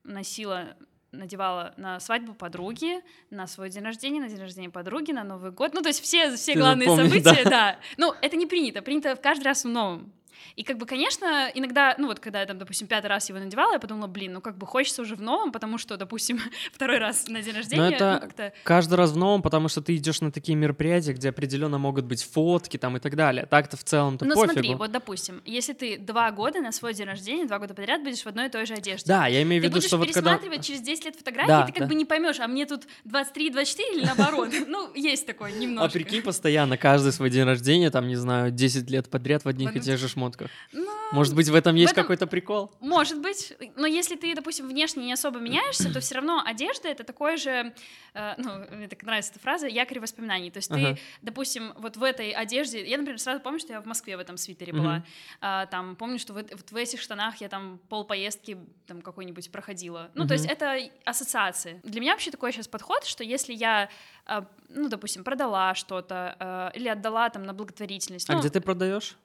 [0.04, 0.76] носила
[1.12, 5.72] надевала на свадьбу подруги, на свой день рождения, на день рождения подруги, на Новый год.
[5.72, 7.50] Ну, то есть все, все Ты главные запомни, события, да.
[7.50, 7.78] да.
[7.96, 8.82] Ну, это не принято.
[8.82, 10.12] Принято в каждый раз в новом.
[10.56, 13.72] И как бы, конечно, иногда, ну вот когда я там, допустим, пятый раз его надевала,
[13.74, 16.40] я подумала, блин, ну как бы хочется уже в новом, потому что, допустим,
[16.72, 18.52] второй раз на день рождения, это ну как-то...
[18.64, 22.22] Каждый раз в новом, потому что ты идешь на такие мероприятия, где определенно могут быть
[22.24, 23.46] фотки там и так далее.
[23.46, 24.52] Так-то в целом-то Ну пофигу.
[24.52, 28.22] смотри, вот допустим, если ты два года на свой день рождения, два года подряд будешь
[28.22, 29.06] в одной и той же одежде.
[29.06, 30.32] Да, я имею в Ты виду, что вот когда...
[30.36, 31.86] пересматривать через 10 лет фотографии, Да, ты как да.
[31.86, 34.50] бы не поймешь, а мне тут 23, 24 или наоборот.
[34.66, 35.92] Ну, есть такое А немножко.
[35.92, 39.80] прикинь, постоянно, каждый свой день рождения, там, не знаю, 10 лет подряд в одних и
[39.80, 40.25] тех же шмотках.
[40.72, 42.72] Ну, Может быть, в этом есть этом- какой-то прикол?
[42.80, 47.04] Может быть, но если ты, допустим, внешне не особо меняешься, то все равно одежда это
[47.04, 47.72] такой же,
[48.14, 50.50] э, ну, мне так нравится эта фраза, якорь воспоминаний.
[50.50, 50.94] То есть Ага.
[50.94, 54.20] ты, допустим, вот в этой одежде, я, например, сразу помню, что я в Москве в
[54.20, 55.04] этом свитере была, Мгм.
[55.40, 59.50] А, там помню, что вот, вот в этих штанах я там пол поездки там какой-нибудь
[59.52, 60.10] проходила.
[60.14, 61.80] Ну, то есть это ассоциации.
[61.84, 63.88] Для меня вообще такой сейчас подход, что если я,
[64.26, 68.60] а, ну, допустим, продала что-то а, или отдала там на благотворительность, А ну, где ты
[68.60, 69.16] продаешь?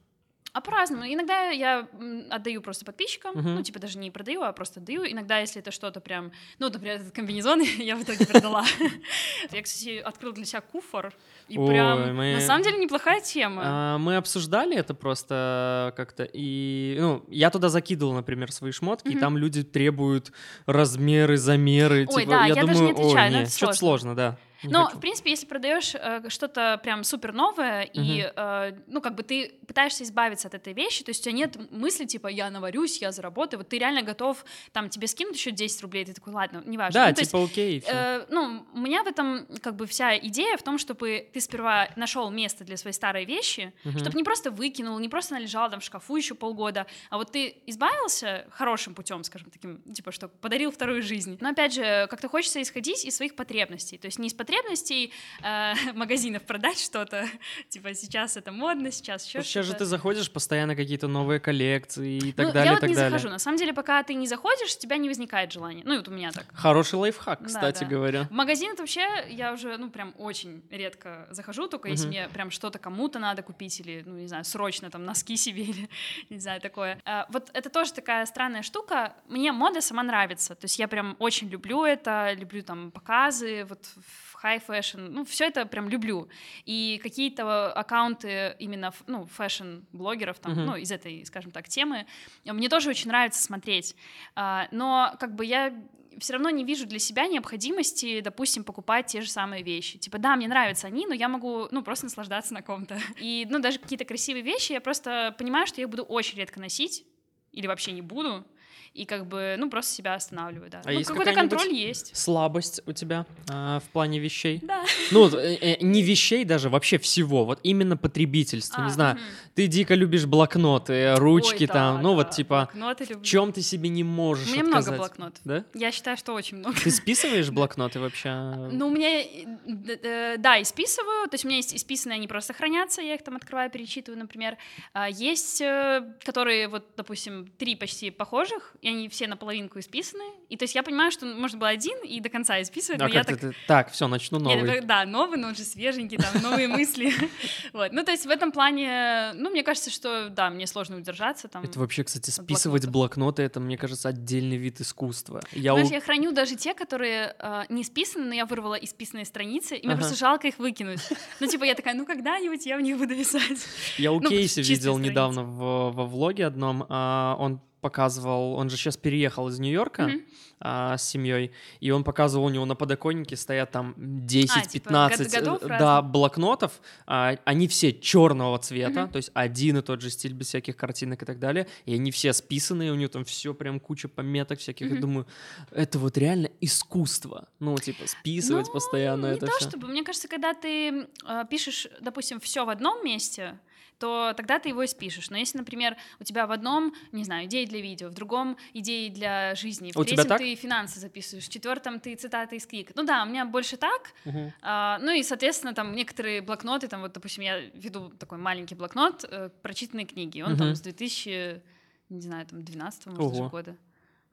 [0.54, 1.06] А по-разному.
[1.06, 1.88] Иногда я
[2.30, 3.56] отдаю просто подписчикам, Мгм.
[3.56, 5.04] ну, типа даже не продаю, а просто отдаю.
[5.06, 8.66] Иногда, если это что-то прям, ну, например, этот комбинезон я в итоге продала.
[9.52, 11.14] Я, кстати, открыла для себя куфор,
[11.47, 13.62] и прям, на самом деле, неплохая тема.
[13.66, 19.18] А, Мы обсуждали это просто как-то, и ну, я туда закидывал, например, свои шмотки, и
[19.18, 20.32] там люди требуют
[20.66, 22.08] размеры, замеры.
[22.10, 24.14] Ой, типа, да, я даже не отвечаю, нет, это что-то сложно.
[24.14, 24.38] сложно, да.
[24.64, 24.97] Но, хочу.
[24.97, 29.55] в принципе, если продаешь э, что-то прям супер новое, и, э, ну, как бы ты
[29.68, 33.12] пытаешься избавиться от этой вещи, то есть у тебя нет мысли, типа, я наварюсь, я
[33.12, 36.99] заработаю, вот ты реально готов, там, тебе скинут еще 10 рублей, ты такой, ладно, неважно.
[37.01, 37.84] Да, Ну, то есть, типа окей.
[37.88, 41.89] Э, ну, у меня в этом как бы вся идея в том, чтобы ты сперва
[41.95, 43.99] нашел место для своей старой вещи, Мгм.
[43.99, 47.32] чтобы не просто выкинул, не просто она лежала там в шкафу еще полгода, а вот
[47.32, 51.38] ты избавился хорошим путем, скажем таким, типа, что подарил вторую жизнь.
[51.41, 55.74] Но опять же, как-то хочется исходить из своих потребностей, то есть не из потребностей э,
[55.93, 57.28] магазинов продать что-то,
[57.70, 62.32] типа сейчас это модно, сейчас еще Сейчас же ты заходишь, постоянно какие-то новые коллекции и
[62.32, 63.10] так Ну, далее, я вот не далее.
[63.12, 63.30] захожу.
[63.30, 65.84] На самом деле, пока ты не заходишь, у тебя не возникает желания.
[65.86, 66.45] Ну, и вот у меня так.
[66.54, 67.89] Хороший лайфхак, Да, кстати да.
[67.89, 68.24] говоря.
[68.26, 72.12] В магазин это вообще я уже, ну, прям очень редко захожу, только если Мгм.
[72.12, 75.89] мне прям что-то кому-то надо купить или, ну, не знаю, срочно там носки себе или,
[76.30, 76.99] не знаю, такое.
[77.06, 79.14] А, вот это тоже такая странная штука.
[79.28, 83.86] Мне мода сама нравится, то есть я прям очень люблю это, люблю там показы, вот
[83.86, 86.28] в high fashion, ну, все это прям люблю.
[86.66, 90.66] И какие-то аккаунты именно, ну, fashion -блогеров, там, Мгм.
[90.66, 92.06] ну, из этой, скажем так, темы,
[92.46, 93.96] мне тоже очень нравится смотреть.
[94.36, 95.74] А, но как бы я
[96.20, 99.98] все равно не вижу для себя необходимости, допустим, покупать те же самые вещи.
[99.98, 103.00] Типа, да, мне нравятся они, но я могу, ну, просто наслаждаться на ком-то.
[103.18, 106.60] И, ну, даже какие-то красивые вещи, я просто понимаю, что я их буду очень редко
[106.60, 107.06] носить,
[107.54, 108.46] или вообще не буду,
[108.94, 110.82] и как бы, ну, просто себя останавливаю, да.
[110.84, 112.16] А ну, какой-то контроль есть.
[112.16, 114.60] Слабость у тебя а, в плане вещей?
[114.62, 114.84] Да.
[115.12, 117.46] Ну, вот, э, э, не вещей даже, вообще всего.
[117.46, 118.84] Вот именно потребительство.
[118.84, 119.24] А, не знаю, мгм.
[119.56, 121.98] ты дико любишь блокноты, ручки Ой, там.
[121.98, 123.24] да, ну, вот да, типа, блокноты люблю.
[123.24, 125.00] в чем ты себе не можешь У меня много отказать?
[125.00, 125.42] блокнотов.
[125.46, 125.66] Да?
[125.74, 126.78] Я считаю, что очень много.
[126.78, 128.30] Ты списываешь блокноты вообще?
[128.72, 132.28] Ну, у меня, э, э, да, и списываю, то есть у меня есть исписанные, они
[132.28, 134.58] просто хранятся, я их там открываю, перечитываю, например.
[134.92, 140.58] А Есть, э, которые, вот, допустим, три почти похожих, и они все наполовинку исписаны, и
[140.58, 143.24] то есть я понимаю, что можно было один и до конца исписывать, А но я
[143.24, 143.40] так...
[143.40, 144.66] ты- Так, все, начну Я новый.
[144.68, 147.12] такой, да, новый, но он же свеженький, там, новые мысли.
[147.74, 151.48] Вот, ну, то есть в этом плане, ну, мне кажется, что, да, мне сложно удержаться,
[151.48, 151.64] там.
[151.64, 155.42] Это вообще, кстати, списывать блокноты, это, мне кажется, отдельный вид искусства.
[155.54, 159.86] Я я храню даже те, которые э, не списаны, но я вырвала исписанные страницы, и
[159.88, 161.00] мне просто жалко их выкинуть.
[161.40, 163.60] Ну, типа, я такая, ну, когда-нибудь я в них буду писать.
[163.98, 166.86] Я у Ну, Кейси видел недавно в- во влоге одном.
[166.90, 170.22] а, Он показывал, он же сейчас переехал из Нью-Йорка Мгм.
[170.60, 175.32] а, с семьей, и он показывал, у него на подоконнике стоят там 10-15 типа, год-
[175.32, 176.12] годов э, да, разных?
[176.12, 179.12] блокнотов, а, они все черного цвета, Мгм.
[179.12, 182.12] то есть один и тот же стиль без всяких картинок и так далее, и они
[182.12, 185.02] все списанные, у него там все прям куча пометок всяких, я Мгм.
[185.02, 185.28] думаю,
[185.72, 189.70] это вот реально искусство, ну, типа, списывать Ну, постоянно Не это то всё.
[189.70, 193.58] чтобы, мне кажется, когда ты э, пишешь, допустим, все в одном месте,
[194.02, 195.30] то тогда ты его и спишешь.
[195.30, 199.10] Но если, например, у тебя в одном, не знаю, идеи для видео, в другом идеи
[199.10, 202.91] для жизни, в У третьем ты финансы записываешь, в четвертом ты цитаты из книг.
[202.95, 204.12] Ну да, у меня больше так.
[204.26, 204.52] Мгм.
[204.64, 209.24] А, ну и, соответственно, там некоторые блокноты, там вот, допустим, я веду такой маленький блокнот
[209.30, 210.41] э, прочитанные книги.
[210.41, 210.58] Он Мгм.
[210.58, 211.62] там с 2000,
[212.10, 213.78] не знаю, там 12 может, даже года.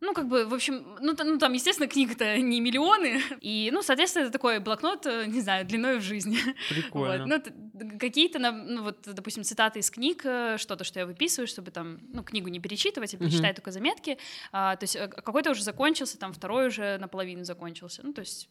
[0.00, 3.20] Ну, как бы, в общем, ну, ну там, естественно, книг-то не миллионы.
[3.40, 6.38] И, ну, соответственно, это такой блокнот, э, не знаю, длиной в жизни.
[6.68, 7.26] Прикольно.
[7.26, 7.52] Вот.
[7.74, 11.98] Ну, какие-то, ну, вот, допустим, цитаты из книг, э, что-то, что я выписываю, чтобы там,
[12.12, 13.26] ну, книгу не перечитывать, а Мгм.
[13.26, 14.18] перечитать только заметки.
[14.52, 18.02] А, то есть э, какой-то уже закончился, там второй уже наполовину закончился.
[18.04, 18.48] Ну, то есть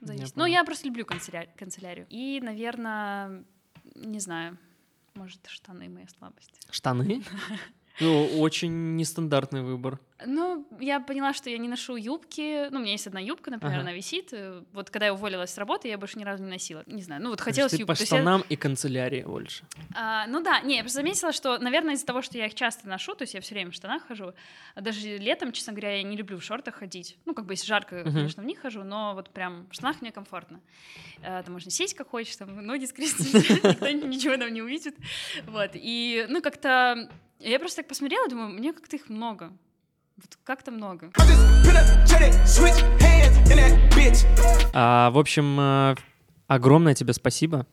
[0.00, 0.36] зависит.
[0.36, 0.52] Ну, понял.
[0.54, 2.06] я просто люблю канцеля- канцелярию.
[2.10, 3.44] И, наверное,
[3.94, 4.58] не знаю,
[5.14, 6.52] может, штаны моя слабость.
[6.70, 7.22] Штаны?
[8.00, 9.98] Ну, очень нестандартный выбор.
[10.24, 12.68] Ну, я поняла, что я не ношу юбки.
[12.70, 13.82] Ну, у меня есть одна юбка, например, Ага.
[13.88, 14.28] она висит.
[14.32, 16.84] Э, Вот когда я уволилась с работы, я больше ни разу не носила.
[16.86, 17.88] Не знаю, ну вот хотелось юбку.
[17.88, 19.64] по есть я- штанам и канцелярии больше.
[19.96, 22.88] А, ну да, не, я просто заметила, что, наверное, из-за того, что я их часто
[22.88, 24.32] ношу, то есть я все время в штанах хожу,
[24.76, 27.16] а даже летом, честно говоря, я не люблю в шортах ходить.
[27.24, 28.14] Ну, как бы если жарко, Мгм.
[28.14, 30.60] конечно, в них хожу, но вот прям в штанах мне комфортно.
[31.24, 33.34] А, там можно сесть как хочешь, там ноги скрестить,
[33.64, 34.94] никто ничего там не увидит.
[35.46, 37.10] Вот, и, ну, как-то
[37.42, 39.52] я просто так посмотрела, думаю, мне как-то их много.
[40.16, 41.10] Вот как-то много.
[44.72, 45.94] А, в общем, э,
[46.46, 47.66] огромное тебе спасибо.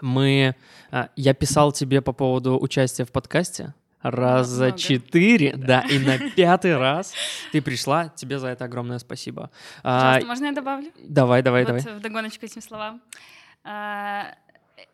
[0.00, 0.56] Мы,
[0.90, 4.78] а, я писал тебе по поводу участия в подкасте раза Много.
[4.78, 7.12] четыре, да, и на пятый раз
[7.52, 8.08] ты пришла.
[8.08, 9.50] Тебе за это огромное спасибо.
[9.82, 10.92] А, Пожалуйста, можно я добавлю?
[11.04, 11.98] давай, давай, вот давай.
[11.98, 13.00] в догоночку этим словам.
[13.64, 14.34] А,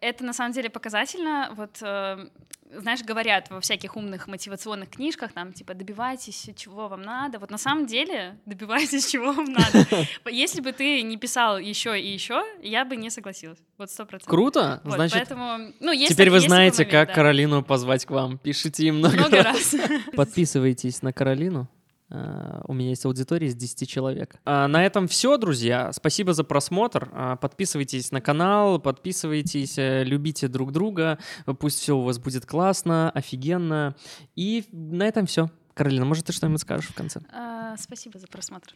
[0.01, 1.53] Это на самом деле показательно.
[1.57, 2.29] Вот, э,
[2.73, 7.39] знаешь, говорят во всяких умных мотивационных книжках, там, типа, добивайтесь, чего вам надо.
[7.39, 9.87] Вот на самом деле добивайтесь, чего вам надо.
[10.31, 13.59] Если бы ты не писал еще и еще, я бы не согласилась.
[13.79, 14.29] Вот сто процентов.
[14.29, 14.81] Круто.
[14.85, 17.15] Вот, Значит, поэтому, ну, есть теперь вы знаете, момент, как да.
[17.15, 18.39] Каролину позвать к вам.
[18.39, 19.75] Пишите им много, Много раз.
[19.75, 19.91] раз.
[20.17, 21.69] Подписывайтесь на Каролину.
[22.11, 24.37] А, У меня есть аудитория из 10 человек.
[24.45, 25.93] А, На этом все, друзья.
[25.93, 27.09] Спасибо за просмотр.
[27.13, 31.19] А, Подписывайтесь на канал, подписывайтесь, э, любите друг друга.
[31.59, 33.95] Пусть все у вас будет классно, офигенно.
[34.37, 35.51] И на этом все.
[35.75, 37.21] Каролина, может, ты что-нибудь скажешь в конце?
[37.33, 38.75] А, Спасибо за просмотр.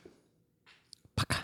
[1.14, 1.36] Пока.